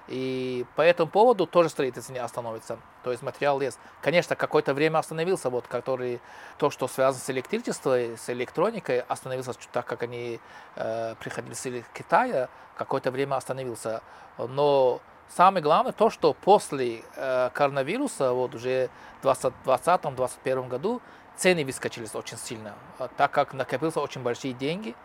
И 0.08 0.66
по 0.76 0.82
этому 0.82 1.12
поводу 1.12 1.46
тоже 1.46 1.68
строительство 1.68 2.14
не 2.14 2.20
остановится. 2.20 2.80
То 3.04 3.12
есть 3.12 3.24
материал 3.24 3.60
есть. 3.60 3.78
Конечно, 4.02 4.38
какое-то 4.38 4.74
время 4.74 5.00
остановился, 5.00 5.50
вот, 5.50 5.68
который, 5.68 6.22
то, 6.58 6.70
что 6.70 6.88
связано 6.88 7.22
с 7.22 7.30
электричеством, 7.30 8.16
с 8.18 8.30
электроникой, 8.30 9.02
остановился, 9.02 9.54
так 9.74 9.86
как 9.86 10.04
они 10.04 10.40
э, 10.76 11.16
приходили 11.20 11.54
с 11.82 11.94
Китая, 11.94 12.48
какое-то 12.78 13.12
время 13.12 13.36
остановился. 13.36 14.02
Но 14.38 15.02
Самое 15.30 15.62
главное 15.62 15.92
то, 15.92 16.10
что 16.10 16.34
после 16.34 17.04
э, 17.16 17.50
коронавируса, 17.54 18.32
вот 18.32 18.56
уже 18.56 18.90
в 19.22 19.28
2020-2021 19.28 20.68
году, 20.68 21.02
цены 21.36 21.66
выскочили 21.66 22.08
очень 22.14 22.38
сильно, 22.38 22.74
а 22.98 23.08
так 23.10 23.32
как 23.32 23.54
накопился 23.54 24.00
очень 24.00 24.22
большие 24.22 24.54
деньги 24.54 24.96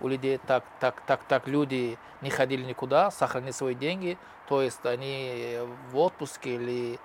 у 0.00 0.08
людей, 0.08 0.38
так, 0.46 0.64
так, 0.80 1.00
так, 1.06 1.22
так 1.24 1.46
люди 1.46 1.98
не 2.22 2.30
ходили 2.30 2.62
никуда, 2.64 3.10
сохранили 3.10 3.52
свои 3.52 3.74
деньги, 3.74 4.18
то 4.48 4.62
есть 4.62 4.84
они 4.84 5.58
в 5.90 5.98
отпуске 5.98 6.54
или 6.54 6.98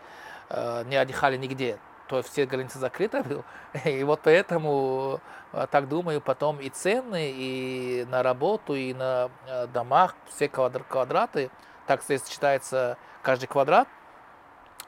э, 0.50 0.84
не 0.86 0.96
отдыхали 0.96 1.38
нигде, 1.38 1.80
то 2.08 2.18
есть 2.18 2.30
все 2.30 2.46
границы 2.46 2.80
закрыты 2.80 3.24
были, 3.24 3.44
и 3.86 4.04
вот 4.04 4.22
поэтому, 4.24 5.20
э, 5.52 5.68
так 5.70 5.88
думаю, 5.90 6.22
потом 6.22 6.60
и 6.60 6.70
цены, 6.70 7.32
и 7.36 8.06
на 8.10 8.24
работу, 8.24 8.76
и 8.76 8.94
на 8.94 9.30
э, 9.48 9.68
домах, 9.68 10.16
все 10.30 10.48
квадраты, 10.48 11.52
так 11.88 12.04
считается 12.04 12.98
каждый 13.24 13.48
квадрат, 13.48 13.88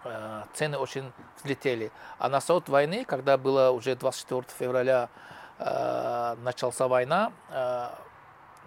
э, 0.04 0.44
цены 0.54 0.78
очень 0.78 1.12
взлетели. 1.38 1.92
А 2.20 2.30
на 2.30 2.42
сот 2.42 2.70
войны, 2.70 3.06
когда 3.06 3.38
было 3.38 3.72
уже 3.72 3.96
24 3.96 4.44
февраля, 4.60 5.10
э, 5.58 6.36
начался 6.44 6.88
война, 6.88 7.32
э, 7.50 7.90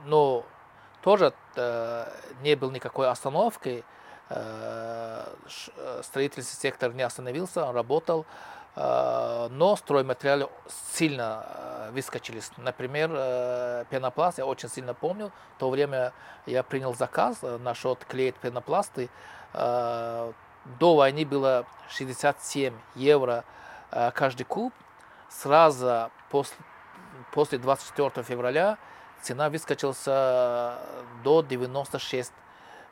но 0.05 0.45
тоже 1.03 1.33
не 2.41 2.55
было 2.55 2.71
никакой 2.71 3.09
остановки, 3.09 3.85
строительный 6.03 6.45
сектор 6.45 6.93
не 6.93 7.03
остановился, 7.03 7.65
он 7.65 7.75
работал, 7.75 8.25
но 8.75 9.77
стройматериалы 9.77 10.49
сильно 10.93 11.91
выскочили. 11.93 12.41
Например, 12.57 13.11
пенопласт, 13.91 14.39
я 14.39 14.47
очень 14.47 14.69
сильно 14.69 14.95
помню, 14.95 15.31
в 15.57 15.59
то 15.59 15.69
время 15.69 16.13
я 16.47 16.63
принял 16.63 16.95
заказ 16.95 17.43
на 17.43 17.75
счет 17.75 18.05
клеить 18.09 18.37
пенопласты. 18.37 19.11
До 19.53 20.33
войны 20.81 21.27
было 21.27 21.67
67 21.91 22.73
евро 22.95 23.45
каждый 24.15 24.45
куб. 24.45 24.73
Сразу 25.29 26.11
после, 26.31 26.57
после 27.33 27.59
24 27.59 28.23
февраля 28.23 28.79
цена 29.21 29.51
выскочилась 29.51 30.05
до 30.05 31.43
96 31.43 32.33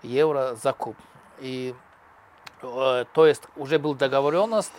евро 0.02 0.54
за 0.54 0.72
куб. 0.72 0.96
И, 1.40 1.74
то 2.60 3.26
есть 3.26 3.42
уже 3.56 3.78
был 3.78 3.94
договоренность, 3.94 4.72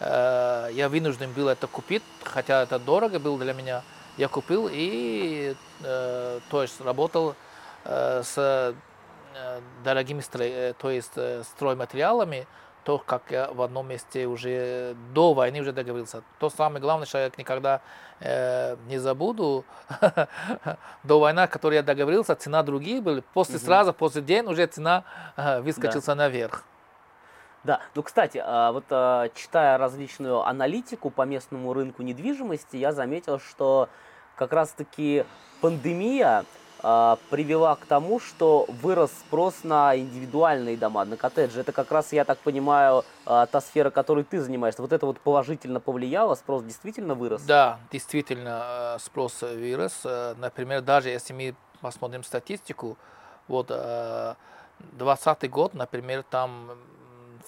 я 0.00 0.88
вынужден 0.90 1.32
был 1.32 1.48
это 1.48 1.66
купить, 1.66 2.02
хотя 2.22 2.62
это 2.62 2.78
дорого 2.78 3.18
было 3.18 3.38
для 3.38 3.52
меня. 3.52 3.82
Я 4.16 4.28
купил 4.28 4.68
и 4.70 5.54
то 5.80 6.62
есть 6.62 6.80
работал 6.80 7.34
с 7.84 8.74
дорогими 9.82 10.72
то 10.78 10.90
есть 10.90 11.12
стройматериалами, 11.46 12.46
то, 12.84 12.98
как 12.98 13.22
я 13.30 13.50
в 13.50 13.62
одном 13.62 13.88
месте 13.88 14.26
уже 14.26 14.94
до 15.12 15.32
войны 15.32 15.60
уже 15.60 15.72
договорился. 15.72 16.22
То 16.38 16.50
самое 16.50 16.80
главное, 16.80 17.06
что 17.06 17.18
я 17.18 17.30
никогда 17.36 17.80
э, 18.20 18.76
не 18.86 18.98
забуду. 18.98 19.64
до 21.02 21.20
войны, 21.20 21.46
которой 21.48 21.76
я 21.76 21.82
договорился, 21.82 22.34
цена 22.36 22.62
другие 22.62 23.00
были. 23.00 23.22
После 23.32 23.56
угу. 23.56 23.64
сразу, 23.64 23.92
после 23.92 24.22
день 24.22 24.46
уже 24.46 24.66
цена 24.66 25.04
э, 25.36 25.60
выскочила 25.60 26.02
да. 26.06 26.14
наверх. 26.14 26.64
Да, 27.64 27.80
ну, 27.94 28.02
кстати, 28.02 28.42
а, 28.44 28.72
вот 28.72 28.84
а, 28.90 29.30
читая 29.34 29.78
различную 29.78 30.42
аналитику 30.46 31.08
по 31.08 31.22
местному 31.22 31.72
рынку 31.72 32.02
недвижимости, 32.02 32.76
я 32.76 32.92
заметил, 32.92 33.38
что 33.38 33.88
как 34.36 34.52
раз-таки 34.52 35.24
пандемия 35.62 36.44
привела 37.30 37.76
к 37.76 37.86
тому, 37.86 38.20
что 38.20 38.66
вырос 38.68 39.10
спрос 39.10 39.64
на 39.64 39.96
индивидуальные 39.96 40.76
дома, 40.76 41.06
на 41.06 41.16
коттеджи. 41.16 41.60
Это 41.60 41.72
как 41.72 41.90
раз, 41.90 42.12
я 42.12 42.26
так 42.26 42.38
понимаю, 42.40 43.04
та 43.24 43.60
сфера, 43.62 43.88
которой 43.88 44.22
ты 44.22 44.38
занимаешься. 44.38 44.82
Вот 44.82 44.92
это 44.92 45.06
вот 45.06 45.18
положительно 45.18 45.80
повлияло, 45.80 46.34
спрос 46.34 46.62
действительно 46.62 47.14
вырос? 47.14 47.40
Да, 47.42 47.78
действительно 47.90 48.98
спрос 49.00 49.40
вырос. 49.40 50.04
Например, 50.36 50.82
даже 50.82 51.08
если 51.08 51.32
мы 51.32 51.54
посмотрим 51.80 52.22
статистику, 52.22 52.98
вот 53.48 53.68
2020 53.68 55.50
год, 55.50 55.74
например, 55.74 56.22
там 56.28 56.70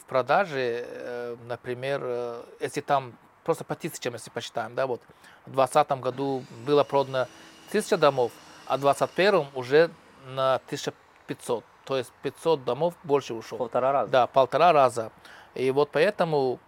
в 0.00 0.04
продаже, 0.04 0.84
э, 0.86 1.36
например, 1.48 2.00
э, 2.04 2.42
если 2.60 2.80
там 2.80 3.14
просто 3.44 3.64
по 3.64 3.74
тысячам, 3.74 4.14
если 4.14 4.30
посчитаем, 4.30 4.74
да, 4.74 4.86
вот 4.86 5.00
в 5.46 5.52
2020 5.52 6.00
году 6.00 6.44
было 6.66 6.84
продано 6.84 7.26
тысяча 7.70 7.96
домов, 7.96 8.32
а 8.66 8.76
в 8.76 8.80
2021 8.80 9.46
уже 9.54 9.90
на 10.26 10.56
1500. 10.56 11.64
То 11.84 11.96
есть 11.96 12.12
500 12.22 12.64
домов 12.64 12.94
больше 13.04 13.34
ушло. 13.34 13.58
Полтора 13.58 13.92
раза. 13.92 14.10
Да, 14.10 14.26
полтора 14.26 14.72
раза. 14.72 15.12
И 15.54 15.70
вот 15.70 15.90
поэтому 15.92 16.58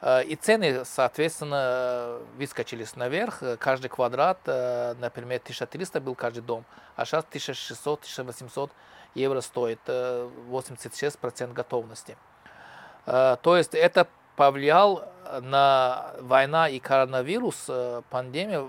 э, 0.00 0.24
и 0.24 0.36
цены, 0.36 0.84
соответственно, 0.84 2.18
выскочились 2.36 2.96
наверх. 2.96 3.42
Каждый 3.58 3.88
квадрат, 3.88 4.38
например, 4.46 5.40
1300 5.42 6.00
был 6.00 6.14
каждый 6.14 6.40
дом, 6.40 6.64
а 6.96 7.04
сейчас 7.04 7.24
1600-1800 7.30 8.70
евро 9.14 9.40
стоит, 9.40 9.80
86% 9.86 11.52
готовности. 11.52 12.16
Э, 13.06 13.36
то 13.42 13.56
есть 13.56 13.74
это 13.74 14.08
повлиял 14.36 15.04
на 15.40 16.12
война 16.20 16.68
и 16.68 16.78
коронавирус, 16.78 17.66
э, 17.68 18.02
пандемия 18.10 18.68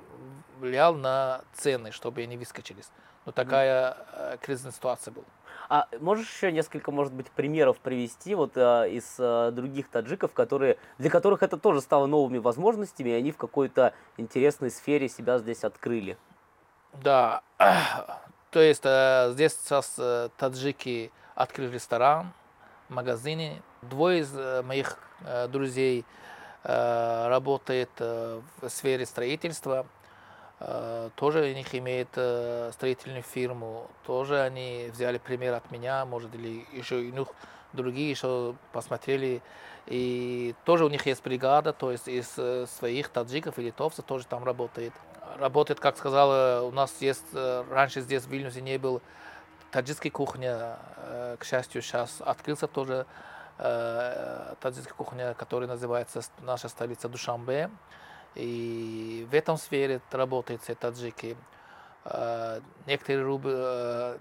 влиял 0.59 0.95
на 0.95 1.41
цены, 1.53 1.91
чтобы 1.91 2.21
они 2.21 2.37
выскочились. 2.37 2.89
Но 3.25 3.31
такая 3.31 3.97
mm. 4.13 4.39
кризисная 4.41 4.71
ситуация 4.71 5.11
была. 5.11 5.25
А 5.67 5.87
можешь 5.99 6.31
еще 6.31 6.51
несколько, 6.51 6.91
может 6.91 7.13
быть, 7.13 7.31
примеров 7.31 7.79
привести 7.79 8.35
вот 8.35 8.55
э, 8.55 8.89
из 8.91 9.15
э, 9.17 9.51
других 9.51 9.89
таджиков, 9.89 10.33
которые, 10.33 10.77
для 10.99 11.09
которых 11.09 11.41
это 11.41 11.57
тоже 11.57 11.81
стало 11.81 12.05
новыми 12.05 12.37
возможностями, 12.37 13.09
и 13.09 13.13
они 13.13 13.31
в 13.31 13.37
какой-то 13.37 13.93
интересной 14.17 14.69
сфере 14.69 15.09
себя 15.09 15.39
здесь 15.39 15.63
открыли? 15.63 16.17
Да, 16.93 17.41
то 18.51 18.59
есть 18.59 18.85
э, 18.85 19.31
здесь 19.31 19.57
сейчас 19.59 19.95
э, 19.97 20.29
таджики 20.37 21.11
открыли 21.35 21.73
ресторан, 21.73 22.31
магазины, 22.89 23.63
Двое 23.89 24.21
из 24.21 24.33
э, 24.35 24.63
моих 24.63 24.97
э, 25.21 25.47
друзей 25.47 26.05
э, 26.63 27.27
работает 27.27 27.89
в 27.99 28.69
сфере 28.69 29.05
строительства, 29.05 29.85
тоже 31.15 31.41
у 31.41 31.53
них 31.53 31.75
имеет 31.75 32.09
строительную 32.73 33.23
фирму, 33.23 33.87
тоже 34.05 34.41
они 34.41 34.89
взяли 34.91 35.17
пример 35.17 35.53
от 35.53 35.69
меня, 35.71 36.05
может, 36.05 36.33
или 36.35 36.65
еще 36.71 36.95
у 36.95 37.11
них 37.11 37.27
другие 37.73 38.09
еще 38.09 38.55
посмотрели, 38.71 39.41
и 39.85 40.55
тоже 40.63 40.85
у 40.85 40.89
них 40.89 41.05
есть 41.05 41.21
бригада, 41.23 41.73
то 41.73 41.91
есть 41.91 42.07
из 42.07 42.29
своих 42.69 43.09
таджиков 43.09 43.59
и 43.59 43.63
литовцев 43.63 44.05
тоже 44.05 44.25
там 44.25 44.43
работает. 44.45 44.93
работает, 45.37 45.79
как 45.79 45.97
сказал, 45.97 46.67
у 46.67 46.71
нас 46.71 46.93
есть, 46.99 47.25
раньше 47.33 48.01
здесь 48.01 48.23
в 48.23 48.29
Вильнюсе 48.29 48.61
не 48.61 48.77
был 48.77 49.01
таджикской 49.71 50.11
кухня, 50.11 50.77
к 51.39 51.43
счастью, 51.43 51.81
сейчас 51.81 52.21
открылся 52.21 52.67
тоже 52.67 53.05
таджикская 53.57 54.95
кухня, 54.95 55.33
которая 55.33 55.67
называется 55.67 56.21
наша 56.41 56.69
столица 56.69 57.09
Душанбе. 57.09 57.69
И 58.35 59.27
в 59.29 59.33
этом 59.33 59.57
сфере 59.57 60.01
работают 60.11 60.61
все 60.61 60.75
таджики. 60.75 61.35
Некоторые 62.85 64.19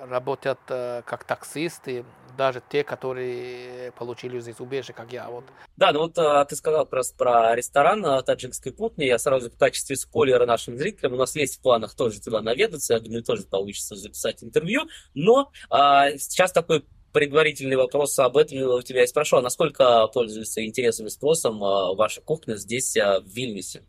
работают 0.00 0.60
как 0.66 1.24
таксисты, 1.24 2.04
даже 2.38 2.62
те, 2.70 2.84
которые 2.84 3.92
получили 3.92 4.38
здесь 4.38 4.60
убежище, 4.60 4.92
как 4.92 5.12
я. 5.12 5.28
Вот. 5.28 5.44
Да, 5.76 5.92
ну 5.92 6.08
вот 6.08 6.14
ты 6.48 6.56
сказал 6.56 6.86
просто 6.86 7.16
про 7.16 7.54
ресторан 7.54 8.24
таджикской 8.24 8.72
кухни. 8.72 9.04
Я 9.04 9.18
сразу 9.18 9.50
в 9.50 9.58
качестве 9.58 9.96
спойлера 9.96 10.46
нашим 10.46 10.78
зрителям, 10.78 11.14
у 11.14 11.16
нас 11.16 11.34
есть 11.34 11.58
в 11.58 11.62
планах 11.62 11.94
тоже 11.94 12.20
туда 12.20 12.40
наведаться. 12.40 12.94
Я 12.94 13.00
думаю, 13.00 13.24
тоже 13.24 13.42
получится 13.42 13.96
записать 13.96 14.42
интервью. 14.42 14.82
Но 15.14 15.50
а, 15.68 16.12
сейчас 16.12 16.52
такой 16.52 16.86
предварительный 17.18 17.74
вопрос 17.74 18.16
об 18.20 18.36
этом 18.36 18.58
у 18.58 18.82
тебя 18.82 19.00
я 19.00 19.06
спрошу. 19.08 19.38
А 19.38 19.42
насколько 19.42 20.06
пользуется 20.06 20.64
интересом 20.64 21.06
и 21.06 21.10
спросом 21.10 21.64
а, 21.64 21.92
ваша 21.94 22.20
кухня 22.20 22.54
здесь, 22.54 22.96
а, 22.96 23.20
в 23.20 23.26
Вильнюсе? 23.26 23.82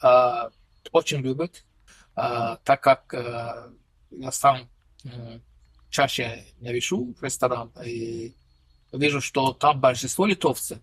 А, 0.00 0.48
очень 0.92 1.18
любят, 1.18 1.62
так 2.14 2.80
как 2.80 3.12
а, 3.12 3.70
я 4.10 4.32
сам 4.32 4.70
чаще 5.90 6.46
навешу 6.58 7.14
в 7.20 7.22
ресторан 7.22 7.70
и 7.84 8.32
вижу, 8.92 9.20
что 9.20 9.52
там 9.52 9.78
большинство 9.78 10.24
литовцев. 10.24 10.78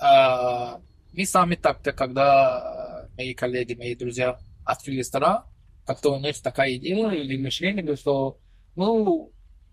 Мы 0.00 1.26
сами 1.26 1.56
так-то, 1.56 1.92
когда 1.92 3.06
мои 3.18 3.34
коллеги, 3.34 3.74
мои 3.74 3.94
друзья 3.94 4.38
открыли 4.64 5.00
ресторан, 5.00 5.44
как-то 5.84 6.14
у 6.14 6.20
них 6.20 6.40
такая 6.40 6.74
идея 6.76 7.10
или 7.10 7.36
мышление, 7.36 7.96
что, 7.96 8.38
ну, 8.76 9.30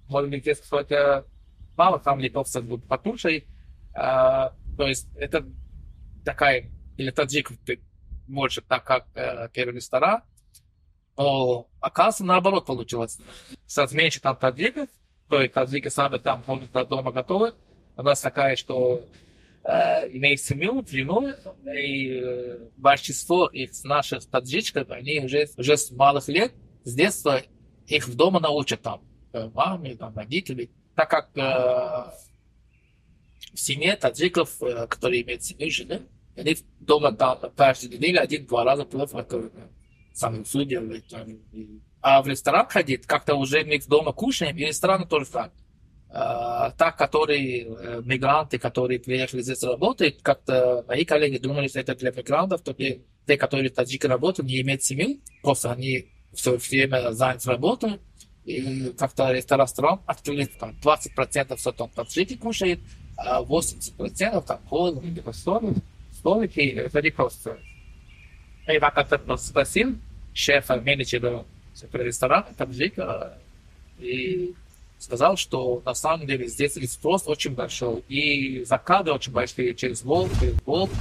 может 0.09 0.29
быть, 0.29 0.41
здесь 0.41 0.59
какое-то 0.59 1.25
мало 1.75 1.99
там 1.99 2.19
литовцев 2.19 2.63
будут 2.63 2.87
покушать. 2.87 3.45
А, 3.93 4.53
то 4.77 4.87
есть 4.87 5.07
это 5.15 5.45
такая, 6.23 6.69
или 6.97 7.11
таджиков 7.11 7.57
больше 8.27 8.61
так, 8.61 8.83
как 8.83 9.07
э, 9.15 9.49
первый 9.53 9.75
ресторан, 9.75 10.21
но 11.17 11.67
оказывается, 11.79 12.25
наоборот 12.25 12.65
получилось. 12.65 13.17
С 13.65 13.91
меньше 13.91 14.21
там 14.21 14.35
таджиков, 14.35 14.89
то 15.29 15.41
есть 15.41 15.53
таджики 15.53 15.87
сами 15.87 16.17
там 16.17 16.43
ходят 16.43 16.89
дома 16.89 17.11
готовы. 17.11 17.53
У 17.95 18.03
нас 18.03 18.21
такая, 18.21 18.55
что 18.55 19.03
э, 19.63 20.09
имеет 20.11 20.39
семью, 20.39 20.85
жену, 20.87 21.29
и 21.65 22.21
э, 22.23 22.59
большинство 22.77 23.47
из 23.47 23.83
наших 23.83 24.29
таджичков, 24.29 24.91
они 24.91 25.21
уже, 25.21 25.47
уже 25.57 25.77
с 25.77 25.89
малых 25.91 26.27
лет, 26.27 26.53
с 26.83 26.93
детства 26.93 27.41
их 27.87 28.07
в 28.07 28.15
дома 28.15 28.39
научат 28.39 28.81
там, 28.81 29.01
э, 29.37 29.49
маме, 29.53 29.95
там, 29.95 30.15
родители. 30.15 30.69
Так 30.95 31.09
как 31.09 31.29
э, 31.35 31.41
в 33.53 33.59
семье 33.59 33.95
таджиков, 33.95 34.61
э, 34.61 34.87
которые 34.87 35.23
имеют 35.23 35.43
семью, 35.43 35.71
жены, 35.71 36.01
они 36.35 36.57
дома 36.79 37.11
там 37.11 37.39
каждый 37.55 37.97
день 37.97 38.15
один-два 38.17 38.63
раза 38.63 38.85
плов 38.85 39.11
готовят 39.11 39.53
судьям. 40.45 40.91
А 42.01 42.21
в 42.21 42.27
ресторан 42.27 42.67
ходить, 42.67 43.05
как-то 43.05 43.35
уже 43.35 43.63
мы 43.63 43.79
дома 43.79 44.13
кушаем, 44.13 44.55
и 44.55 44.65
ресторан 44.65 45.07
тоже 45.07 45.25
так. 45.29 45.51
А, 46.09 46.71
так, 46.71 46.97
которые 46.97 47.65
э, 47.65 48.01
мигранты, 48.05 48.57
которые 48.57 48.99
приехали 48.99 49.41
здесь 49.41 49.61
работать, 49.63 50.21
как-то 50.21 50.85
мои 50.87 51.03
коллеги 51.03 51.37
думали, 51.37 51.67
что 51.67 51.81
это 51.81 51.95
для 51.95 52.11
мигрантов, 52.11 52.61
то 52.61 52.73
те 52.73 53.01
которые 53.37 53.69
таджики 53.69 54.07
работают, 54.07 54.49
не 54.49 54.61
имеют 54.61 54.83
семью, 54.83 55.19
просто 55.41 55.71
они 55.71 56.07
все 56.33 56.55
время 56.57 57.11
заняты 57.11 57.49
работой, 57.49 57.99
и 58.47 58.93
как-то 58.97 59.33
ресторан 59.33 59.99
открыли, 60.05 60.45
там 60.45 60.73
20% 60.81 61.55
все 61.57 61.71
там 61.73 61.89
таджики 61.89 62.37
кушают, 62.37 62.79
а 63.17 63.43
80% 63.43 64.45
там 64.45 64.59
холодно, 64.69 65.33
столики, 65.33 65.81
столики, 66.13 66.59
это 66.59 67.01
не 67.01 67.09
просто. 67.09 67.59
И 68.67 68.73
я 68.73 68.79
как-то 68.79 69.35
спросил, 69.35 69.97
шефа, 70.33 70.79
менеджера 70.79 71.43
ресторана, 71.91 72.47
таджика, 72.57 73.37
и 73.99 74.53
сказал, 74.97 75.35
что 75.35 75.81
на 75.85 75.93
самом 75.93 76.25
деле 76.25 76.47
здесь 76.47 76.73
спрос 76.89 77.27
очень 77.27 77.51
большой. 77.51 78.01
И 78.07 78.63
заказы 78.63 79.11
очень 79.11 79.33
большие 79.33 79.75
через 79.75 80.03
Волк, 80.03 80.31
через 80.39 80.55
Волк, 80.65 80.91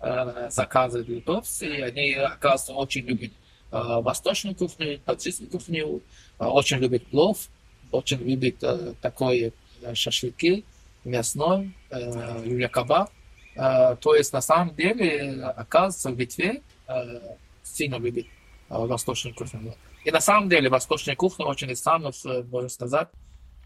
э, 0.00 0.48
заказы 0.50 1.02
литовцы, 1.02 1.82
они, 1.82 2.14
оказывается, 2.14 2.72
очень 2.72 3.06
любят 3.06 3.30
э, 3.70 4.00
восточную 4.00 4.56
кухню, 4.56 4.98
таджикскую 5.04 5.50
кухню, 5.50 6.02
очень 6.38 6.78
любят 6.78 7.06
плов, 7.06 7.48
очень 7.90 8.18
любят 8.18 8.62
э, 8.62 8.94
такое 9.00 9.52
э, 9.82 9.94
шашлыки, 9.94 10.64
мясной, 11.06 11.72
э, 11.90 12.42
люля 12.44 12.68
кабаб. 12.68 13.10
Э, 13.54 13.96
то 14.00 14.14
есть, 14.14 14.32
на 14.32 14.40
самом 14.40 14.74
деле, 14.74 15.42
оказывается, 15.42 16.10
в 16.10 16.18
Литве 16.18 16.62
э, 16.88 17.20
сильно 17.62 17.96
любят 17.96 18.26
восточной 18.68 19.32
кухни. 19.32 19.74
И 20.04 20.10
на 20.10 20.20
самом 20.20 20.48
деле 20.48 20.68
восточная 20.68 21.16
кухня 21.16 21.46
очень 21.46 21.70
из 21.70 21.80
самых, 21.80 22.14
можно 22.50 22.68
сказать, 22.68 23.08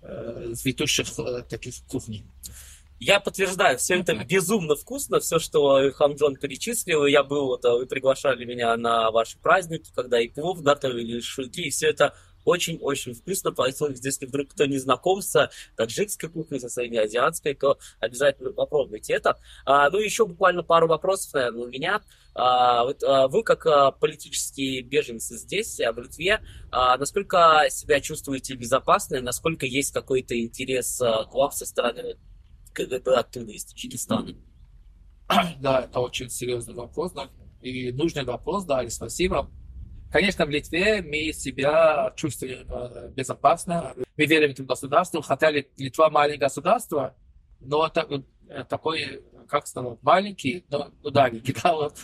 из 0.02 0.64
ведущих 0.64 1.08
таких 1.48 1.74
кухней. 1.88 2.24
Я 2.98 3.18
подтверждаю, 3.18 3.78
все 3.78 3.98
это 3.98 4.14
безумно 4.14 4.76
вкусно, 4.76 5.20
все, 5.20 5.38
что 5.38 5.90
Хан 5.92 6.16
Джон 6.16 6.36
перечислил. 6.36 7.06
Я 7.06 7.22
был, 7.22 7.46
вот, 7.46 7.64
вы 7.64 7.86
приглашали 7.86 8.44
меня 8.44 8.76
на 8.76 9.10
ваши 9.10 9.38
праздники, 9.38 9.90
когда 9.94 10.20
и 10.20 10.28
плов 10.28 10.62
готовили, 10.62 11.16
и 11.16 11.20
шульки, 11.22 11.62
и 11.62 11.70
все 11.70 11.88
это 11.88 12.14
очень-очень 12.50 13.14
вкусно, 13.14 13.52
поэтому 13.52 13.90
если 13.90 14.26
вдруг 14.26 14.50
кто 14.50 14.66
не 14.66 14.78
знаком 14.78 15.22
с 15.22 15.50
таджикской 15.76 16.28
кухней, 16.28 16.60
со 16.60 16.68
своей 16.68 16.98
азиатской, 16.98 17.54
то 17.54 17.78
обязательно 18.00 18.52
попробуйте 18.52 19.14
это. 19.14 19.38
А, 19.64 19.88
ну, 19.90 19.98
еще 19.98 20.26
буквально 20.26 20.62
пару 20.62 20.88
вопросов, 20.88 21.32
наверное, 21.34 21.62
у 21.62 21.68
меня. 21.68 22.02
А, 22.34 22.84
вот, 22.84 23.02
а, 23.02 23.28
вы, 23.28 23.42
как 23.42 23.66
а, 23.66 23.90
политические 23.92 24.82
беженцы 24.82 25.36
здесь, 25.36 25.80
а, 25.80 25.92
в 25.92 25.98
Литве, 25.98 26.40
а, 26.70 26.96
насколько 26.96 27.66
себя 27.70 28.00
чувствуете 28.00 28.54
безопасно, 28.54 29.20
насколько 29.20 29.66
есть 29.66 29.92
какой-то 29.92 30.38
интерес 30.38 31.00
а, 31.00 31.24
к 31.24 31.34
вам 31.34 31.50
со 31.52 31.66
стороны 31.66 32.16
КГБ 32.72 33.14
оттуда, 33.14 33.52
из 33.52 33.64
Таджикистана? 33.64 34.34
Да, 35.60 35.82
это 35.82 36.00
очень 36.00 36.28
серьезный 36.28 36.74
вопрос, 36.74 37.12
да, 37.12 37.30
и 37.62 37.92
нужный 37.92 38.24
вопрос, 38.24 38.64
да, 38.64 38.82
и 38.82 38.90
спасибо. 38.90 39.50
Конечно, 40.10 40.44
в 40.44 40.50
Литве 40.50 41.02
мы 41.02 41.32
себя 41.32 42.12
чувствуем 42.16 42.66
э, 42.68 43.10
безопасно. 43.14 43.94
Мы 44.16 44.26
верим 44.26 44.54
в 44.54 44.66
государство, 44.66 45.22
хотя 45.22 45.50
Литва 45.50 46.10
маленькое 46.10 46.40
государство, 46.40 47.14
но 47.60 47.86
это 47.86 48.24
э, 48.48 48.64
такой, 48.64 49.22
как 49.48 49.68
сказать, 49.68 49.98
маленький, 50.02 50.64
но 50.68 50.90
ударненький, 51.04 51.54
да, 51.62 51.74
вот 51.74 51.98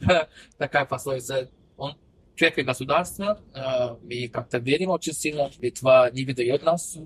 такая 0.58 0.86
пословица. 0.86 1.50
Он 1.76 1.96
крепкое 2.34 2.64
государство, 2.64 3.40
э, 3.54 3.96
мы 4.02 4.28
как-то 4.28 4.58
верим 4.58 4.90
очень 4.90 5.12
сильно, 5.12 5.48
Литва 5.60 6.10
не 6.10 6.24
выдает 6.24 6.64
нас. 6.64 6.98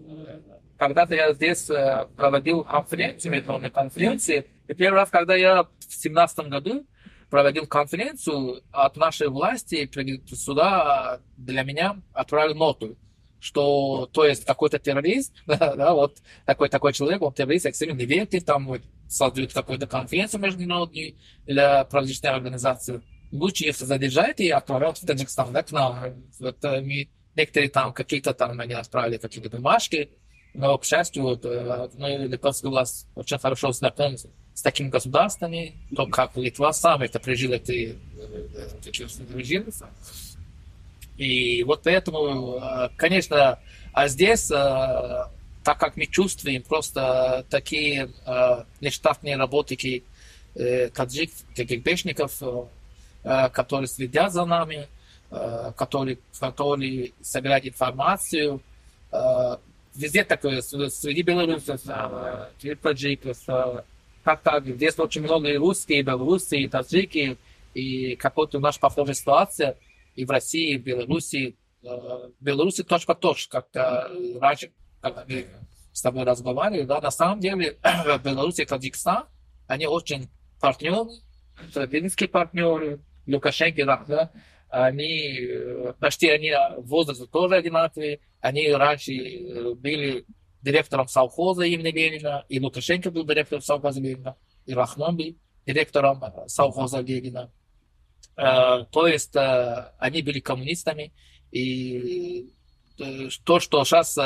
Когда-то 0.78 1.14
я 1.14 1.32
здесь 1.34 1.70
проводил 2.16 2.64
конференцию, 2.64 3.32
международные 3.32 3.70
конференции, 3.70 4.46
и 4.68 4.74
первый 4.74 4.96
раз, 4.96 5.10
когда 5.10 5.34
я 5.34 5.64
в 5.64 5.70
2017 5.80 6.38
году 6.48 6.86
проводил 7.30 7.66
конференцию, 7.66 8.62
от 8.72 8.96
нашей 8.96 9.28
власти 9.28 9.88
сюда 10.34 11.20
для 11.36 11.62
меня 11.62 12.00
отправили 12.12 12.54
ноту, 12.54 12.96
что, 13.40 14.08
то 14.12 14.24
есть, 14.24 14.44
какой-то 14.44 14.78
террорист, 14.78 15.32
да, 15.46 15.94
вот 15.94 16.18
такой 16.44 16.68
такой 16.68 16.92
человек, 16.92 17.22
он 17.22 17.32
террорист, 17.32 17.66
экстремист, 17.66 17.98
не 17.98 18.06
верьте, 18.06 18.40
там 18.40 18.66
вот, 18.66 18.82
создают 19.08 19.52
какую-то 19.52 19.86
конференцию 19.86 20.40
международную 20.40 21.14
для 21.46 21.84
различных 21.84 22.32
организаций. 22.32 23.00
Лучше 23.32 23.64
их 23.64 23.76
задержать 23.76 24.40
и 24.40 24.50
отправлять 24.50 24.98
в 24.98 25.06
Таджикистан, 25.06 25.52
да, 25.52 25.62
к 25.62 25.72
нам. 25.72 25.98
Вот, 26.38 26.64
э, 26.64 26.80
мы, 26.80 27.08
некоторые 27.34 27.70
там 27.70 27.92
какие-то 27.92 28.34
там 28.34 28.58
они 28.60 28.74
отправили 28.74 29.18
какие-то 29.18 29.50
бумажки, 29.50 30.10
но, 30.56 30.78
к 30.78 30.84
счастью, 30.84 31.22
вот, 31.22 31.44
э, 31.44 31.88
мы, 31.98 32.16
литовский 32.16 32.68
власть 32.68 33.06
очень 33.14 33.38
хорошо 33.38 33.72
знакомы 33.72 34.16
с 34.54 34.62
такими 34.62 34.88
государствами, 34.88 35.74
то 35.94 36.06
как 36.06 36.34
Литва 36.36 36.72
сам 36.72 37.02
это 37.02 37.18
пережил 37.18 37.52
эти, 37.52 37.96
эти 38.86 39.02
режимы. 39.36 39.66
И 41.18 41.62
вот 41.64 41.82
поэтому, 41.82 42.56
э, 42.56 42.88
конечно, 42.96 43.58
а 43.92 44.08
здесь, 44.08 44.50
э, 44.50 44.54
так 45.62 45.78
как 45.78 45.96
мы 45.96 46.06
чувствуем 46.06 46.62
просто 46.62 47.44
такие 47.50 48.10
э, 48.26 48.64
нештатные 48.80 49.36
работники 49.36 50.04
таджик, 50.94 51.32
КГБшников, 51.54 52.40
которые 53.22 53.88
следят 53.88 54.32
за 54.32 54.46
нами, 54.46 54.88
которые, 55.76 56.16
которые 56.40 57.12
собирают 57.20 57.66
информацию, 57.66 58.62
везде 59.96 60.24
такое, 60.24 60.60
среди 60.60 61.22
белорусов, 61.22 61.80
среди 61.80 62.74
таджиков, 62.74 63.38
как-то 64.24 64.60
здесь 64.64 64.98
очень 64.98 65.22
много 65.22 65.48
и 65.48 65.56
русские, 65.56 66.00
и 66.00 66.02
белорусы, 66.02 66.58
и 66.58 66.68
таджики, 66.68 67.38
И 67.74 68.16
какой-то 68.16 68.58
у 68.58 68.60
нас 68.60 68.76
похожая 68.78 69.14
ситуация 69.14 69.76
и 70.14 70.24
в 70.24 70.30
России, 70.30 70.74
и 70.74 70.78
в 70.78 70.82
Беларуси. 70.82 71.56
В 71.82 72.32
Беларуси 72.40 72.82
точно 72.82 73.14
точно, 73.14 73.60
как 73.60 74.10
раньше, 74.40 74.72
когда 75.00 75.24
мы 75.28 75.46
с 75.92 76.02
тобой 76.02 76.24
разговаривали, 76.24 76.82
да, 76.82 77.00
на 77.00 77.10
самом 77.10 77.40
деле 77.40 77.78
в 77.82 78.18
Беларуси 78.24 78.62
и 78.62 78.66
Таджикистан, 78.66 79.24
они 79.68 79.86
очень 79.86 80.28
партнеры, 80.60 81.10
стратегические 81.70 82.28
партнеры, 82.28 83.00
Лукашенко, 83.26 84.04
да, 84.08 84.30
они 84.84 85.48
почти 86.00 86.28
они 86.28 86.52
возраст 86.78 87.30
тоже 87.30 87.56
одинаковые, 87.56 88.20
они 88.40 88.70
раньше 88.72 89.74
были 89.76 90.26
директором 90.60 91.08
совхоза 91.08 91.64
имени 91.64 91.90
Ленина, 91.92 92.44
и 92.48 92.60
Лукашенко 92.60 93.10
был 93.10 93.24
директором 93.24 93.62
совхоза 93.62 94.00
Ленина, 94.00 94.36
и 94.66 94.74
Рахмон 94.74 95.16
был 95.16 95.36
директором 95.66 96.22
совхоза 96.46 97.00
Ленина. 97.00 97.50
То 98.36 99.06
есть 99.06 99.34
они 99.34 100.22
были 100.22 100.40
коммунистами, 100.40 101.12
и 101.52 102.50
то, 103.44 103.60
что 103.60 103.84
сейчас 103.84 104.16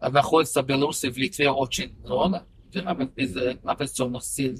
находится 0.00 0.62
в 0.62 0.66
Беларуси, 0.66 1.06
в 1.10 1.16
Литве 1.16 1.50
очень 1.50 1.96
много 2.00 2.44
оппозиционных 3.64 4.24
сил. 4.24 4.56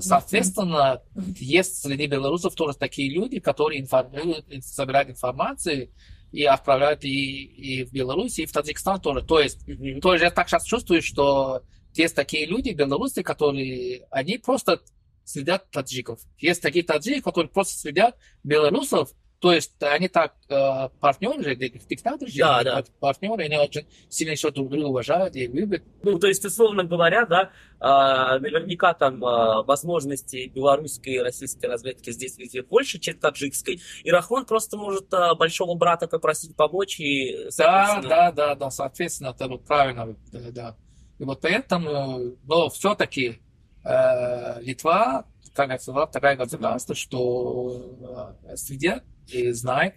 Соответственно, 0.00 1.02
есть 1.14 1.82
среди 1.82 2.06
белорусов 2.06 2.54
тоже 2.54 2.76
такие 2.76 3.10
люди, 3.12 3.40
которые 3.40 3.80
информируют, 3.80 4.46
собирают 4.64 5.10
информацию 5.10 5.90
и 6.30 6.44
отправляют 6.44 7.04
и, 7.04 7.44
и 7.44 7.84
в 7.84 7.92
Беларусь, 7.92 8.38
и 8.38 8.46
в 8.46 8.52
Таджикистан 8.52 9.00
тоже. 9.00 9.24
То 9.24 9.40
есть, 9.40 9.66
mm-hmm. 9.68 10.00
то 10.00 10.12
есть 10.12 10.24
я 10.24 10.30
так 10.30 10.48
сейчас 10.48 10.64
чувствую, 10.64 11.02
что 11.02 11.62
есть 11.94 12.14
такие 12.14 12.46
люди, 12.46 12.70
белорусы, 12.70 13.22
которые, 13.22 14.06
они 14.10 14.38
просто 14.38 14.80
следят 15.24 15.70
таджиков. 15.70 16.20
Есть 16.38 16.62
такие 16.62 16.84
таджики, 16.84 17.20
которые 17.20 17.50
просто 17.50 17.78
следят 17.78 18.16
белорусов, 18.42 19.10
то 19.42 19.52
есть 19.52 19.72
они 19.82 20.06
так 20.06 20.34
э, 20.48 20.88
партнеры 21.00 21.42
же, 21.42 21.56
диктаторы 21.56 22.30
да, 22.38 22.62
да. 22.62 22.84
партнеры, 23.00 23.42
они 23.42 23.56
очень 23.56 23.88
сильно 24.08 24.30
еще 24.30 24.52
друг 24.52 24.68
друга 24.68 24.84
уважают 24.84 25.34
и 25.34 25.48
любят. 25.48 25.82
Ну, 26.04 26.16
то 26.20 26.28
есть, 26.28 26.44
условно 26.44 26.84
говоря, 26.84 27.26
да, 27.26 27.50
э, 27.80 28.38
наверняка 28.38 28.94
там 28.94 29.16
э, 29.16 29.64
возможности 29.64 30.46
белорусской 30.54 31.14
и 31.14 31.18
российской 31.18 31.66
разведки 31.66 32.12
здесь 32.12 32.38
везде 32.38 32.62
больше, 32.62 33.00
чем 33.00 33.18
таджикской. 33.18 33.80
И 34.04 34.12
Рахмон 34.12 34.46
просто 34.46 34.76
может 34.76 35.12
э, 35.12 35.34
большого 35.34 35.74
брата 35.74 36.06
попросить 36.06 36.54
помочь 36.54 37.00
и... 37.00 37.48
Да, 37.58 38.00
да, 38.00 38.30
да, 38.30 38.54
да, 38.54 38.70
соответственно, 38.70 39.30
это 39.30 39.48
вот 39.48 39.64
правильно, 39.64 40.16
да, 40.30 40.50
да. 40.52 40.76
И 41.18 41.24
вот 41.24 41.40
поэтому, 41.40 42.36
но 42.44 42.70
все-таки 42.70 43.40
э, 43.84 44.62
Литва, 44.62 45.26
такая, 45.52 45.80
такая 46.12 46.36
государство, 46.36 46.94
что 46.94 48.36
э, 48.44 48.56
следят 48.56 49.02
и 49.32 49.50
знает 49.52 49.94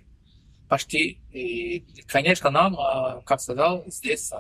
почти. 0.68 1.20
И, 1.32 1.84
конечно, 2.08 2.50
нам, 2.50 2.80
а, 2.80 3.22
как 3.26 3.40
сказал, 3.40 3.84
здесь 3.88 4.32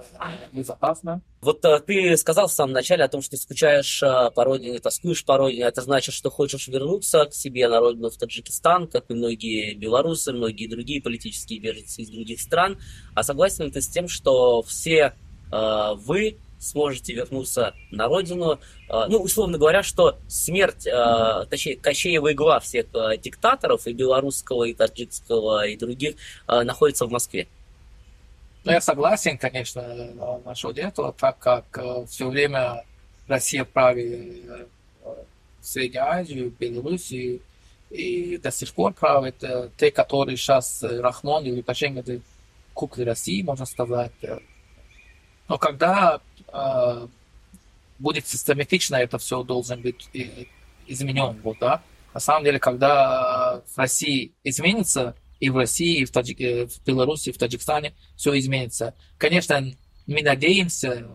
безопасно. 0.51 1.21
Вот 1.41 1.63
а, 1.65 1.79
ты 1.79 2.17
сказал 2.17 2.47
в 2.47 2.51
самом 2.51 2.73
начале 2.73 3.03
о 3.03 3.07
том, 3.07 3.21
что 3.21 3.31
ты 3.31 3.37
скучаешь 3.37 4.01
а, 4.01 4.31
по 4.31 4.43
родине, 4.43 4.79
тоскуешь 4.79 5.23
по 5.23 5.37
родине. 5.37 5.63
Это 5.63 5.81
значит, 5.81 6.15
что 6.15 6.29
хочешь 6.29 6.67
вернуться 6.67 7.25
к 7.25 7.33
себе 7.33 7.67
на 7.67 7.79
родину 7.79 8.09
в 8.09 8.17
Таджикистан, 8.17 8.87
как 8.87 9.09
и 9.09 9.13
многие 9.13 9.75
белорусы, 9.75 10.33
многие 10.33 10.67
другие 10.67 11.01
политические 11.01 11.59
беженцы 11.59 12.01
из 12.01 12.09
других 12.09 12.41
стран. 12.41 12.79
А 13.13 13.23
согласен 13.23 13.65
ли 13.65 13.71
ты 13.71 13.81
с 13.81 13.87
тем, 13.87 14.07
что 14.07 14.63
все 14.63 15.13
вы 15.51 16.37
сможете 16.59 17.13
вернуться 17.13 17.73
на 17.91 18.07
родину. 18.07 18.59
А, 18.89 19.07
ну, 19.07 19.19
условно 19.19 19.57
говоря, 19.57 19.83
что 19.83 20.17
смерть, 20.27 20.87
а, 20.87 21.45
точнее, 21.45 21.77
Кощеева 21.77 22.33
игла 22.33 22.59
всех 22.59 22.87
а, 22.93 23.17
диктаторов, 23.17 23.87
и 23.87 23.93
белорусского, 23.93 24.63
и 24.65 24.73
таджикского, 24.73 25.67
и 25.67 25.77
других, 25.77 26.15
находится 26.47 27.05
в 27.05 27.11
Москве. 27.11 27.47
Ну, 28.63 28.71
я 28.71 28.81
согласен, 28.81 29.37
конечно, 29.37 29.83
насчет 30.43 30.77
этого, 30.79 31.13
так 31.13 31.37
как 31.37 31.65
все 32.09 32.27
время 32.27 32.83
Россия 33.27 33.63
правит 33.63 34.67
Азии, 35.97 36.49
в 36.49 36.57
Беларуси, 36.57 37.41
и 37.91 38.37
до 38.37 38.51
сих 38.51 38.73
пор 38.73 38.93
правит 38.93 39.43
те, 39.77 39.91
которые 39.91 40.35
сейчас 40.37 40.81
Рахмон 40.81 41.45
и 41.45 41.51
Лукашенко, 41.51 41.99
это 41.99 42.19
куклы 42.73 43.05
России, 43.05 43.43
можно 43.43 43.65
сказать. 43.65 44.11
Но 45.47 45.57
когда 45.57 46.19
э, 46.34 46.34
будет 47.99 48.27
систематично 48.27 48.95
это 48.95 49.17
все 49.17 49.43
должен 49.43 49.81
быть 49.81 50.09
изменен. 50.87 51.39
Вот, 51.43 51.57
да? 51.59 51.81
На 52.13 52.19
самом 52.19 52.45
деле, 52.45 52.59
когда 52.59 53.61
в 53.65 53.77
России 53.77 54.33
изменится, 54.43 55.15
и 55.39 55.49
в 55.49 55.57
России, 55.57 55.99
и 55.99 56.05
в, 56.05 56.11
Таджик... 56.11 56.39
Э, 56.39 56.65
в 56.67 56.83
Беларуси, 56.85 57.29
и 57.29 57.31
в 57.31 57.37
Таджикистане 57.37 57.93
все 58.15 58.37
изменится. 58.39 58.95
Конечно, 59.17 59.73
мы 60.07 60.21
надеемся, 60.21 61.09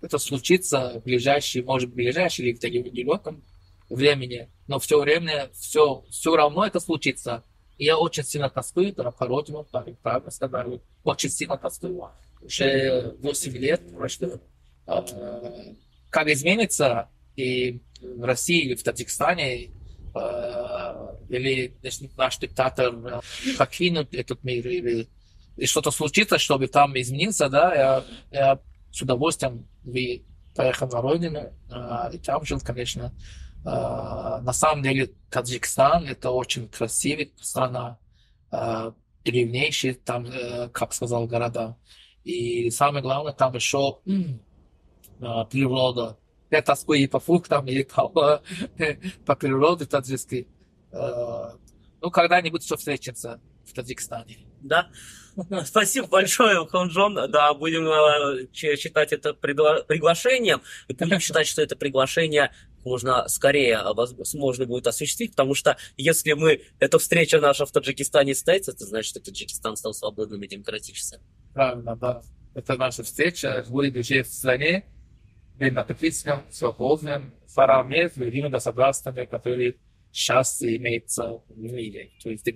это 0.00 0.18
случится 0.18 1.00
в 1.00 1.04
ближайшие, 1.04 1.64
может 1.64 1.90
в 1.90 1.94
ближайшие 1.94 2.48
или 2.48 2.56
в 2.56 2.60
далеком 2.60 3.42
времени, 3.88 4.48
но 4.68 4.78
все 4.78 5.00
время, 5.00 5.50
все, 5.54 6.04
все 6.10 6.36
равно 6.36 6.64
это 6.64 6.80
случится. 6.80 7.44
И 7.78 7.84
я 7.84 7.98
очень 7.98 8.22
сильно 8.22 8.48
тоскую, 8.48 8.90
это 8.90 9.10
по 9.10 9.26
родину, 9.26 9.66
правильно 10.02 10.30
сказали, 10.30 10.80
очень 11.02 11.30
сильно 11.30 11.56
тоскую. 11.56 12.10
Уже 12.42 13.16
8 13.20 13.52
лет 13.56 13.82
прошло. 13.96 14.40
Э, 14.86 15.74
как 16.10 16.28
изменится 16.28 17.08
и 17.36 17.82
в 18.00 18.24
России 18.24 18.64
или 18.64 18.74
в 18.74 18.82
Таджикистане, 18.82 19.70
э, 20.14 21.16
или 21.30 21.74
наш 22.16 22.38
диктатор 22.38 22.94
э, 22.94 23.20
покинут 23.56 24.12
этот 24.12 24.44
мир, 24.44 24.66
или 24.66 25.08
и 25.56 25.66
что-то 25.66 25.90
случится, 25.90 26.38
чтобы 26.38 26.66
там 26.66 26.98
измениться, 26.98 27.48
да, 27.48 27.74
я, 27.74 28.04
я 28.30 28.60
с 28.90 29.02
удовольствием 29.02 29.68
бы 29.84 30.24
поехал 30.56 30.88
на 30.88 31.00
родину, 31.02 31.52
и 32.12 32.18
там 32.18 32.42
жил, 32.44 32.58
конечно. 32.60 33.14
На 33.62 34.52
самом 34.52 34.82
деле 34.82 35.10
Таджикистан 35.30 36.06
это 36.06 36.30
очень 36.30 36.68
красивая 36.68 37.28
страна, 37.38 37.98
древнейшие 39.24 39.92
там, 39.92 40.26
как 40.72 40.94
сказал, 40.94 41.26
города. 41.26 41.76
И 42.24 42.70
самое 42.70 43.02
главное, 43.02 43.34
там 43.34 43.54
еще 43.54 43.98
а, 45.22 45.44
природа. 45.44 46.18
Я 46.50 46.62
тоскую 46.62 47.00
и 47.00 47.06
по 47.06 47.20
фруктам, 47.20 47.66
и 47.66 47.82
по, 47.84 48.42
по 49.26 49.36
природе 49.36 49.86
таджикской. 49.86 50.48
А, 50.92 51.54
ну, 52.00 52.10
когда-нибудь 52.10 52.62
все 52.62 52.76
встретится 52.76 53.40
в 53.64 53.72
Таджикистане. 53.72 54.38
Да. 54.60 54.88
Спасибо 55.64 56.08
большое, 56.08 56.66
Хонжон. 56.66 57.14
Да, 57.30 57.54
будем 57.54 57.86
э, 57.86 58.48
считать 58.52 59.12
это 59.12 59.32
приглашением. 59.32 60.62
И 60.88 60.94
будем 60.94 61.20
считать, 61.20 61.46
что 61.46 61.62
это 61.62 61.74
приглашение 61.76 62.52
можно 62.84 63.28
скорее 63.28 63.80
можно 64.34 64.66
будет 64.66 64.88
осуществить, 64.88 65.30
потому 65.30 65.54
что 65.54 65.76
если 65.96 66.32
мы, 66.32 66.62
эта 66.80 66.98
встреча 66.98 67.40
наша 67.40 67.64
в 67.64 67.70
Таджикистане 67.70 68.34
состоится, 68.34 68.72
это 68.72 68.84
значит, 68.84 69.10
что 69.10 69.20
Таджикистан 69.20 69.76
стал 69.76 69.94
свободным 69.94 70.42
и 70.42 70.48
демократическим. 70.48 71.20
Правильно, 71.54 71.96
да. 71.96 72.22
Это 72.54 72.76
наша 72.76 73.02
встреча 73.02 73.64
будет 73.68 73.96
уже 73.96 74.24
в 74.24 74.26
стране, 74.26 74.84
демократическом, 75.58 76.42
свободном, 76.50 77.34
наравне 77.56 78.08
с 78.08 78.14
другими 78.14 78.48
государствами, 78.48 79.24
которые 79.24 79.76
сейчас 80.10 80.62
имеются 80.62 81.42
в 81.48 81.58
мире, 81.58 82.10
то 82.22 82.30
есть 82.30 82.42
в 82.42 82.46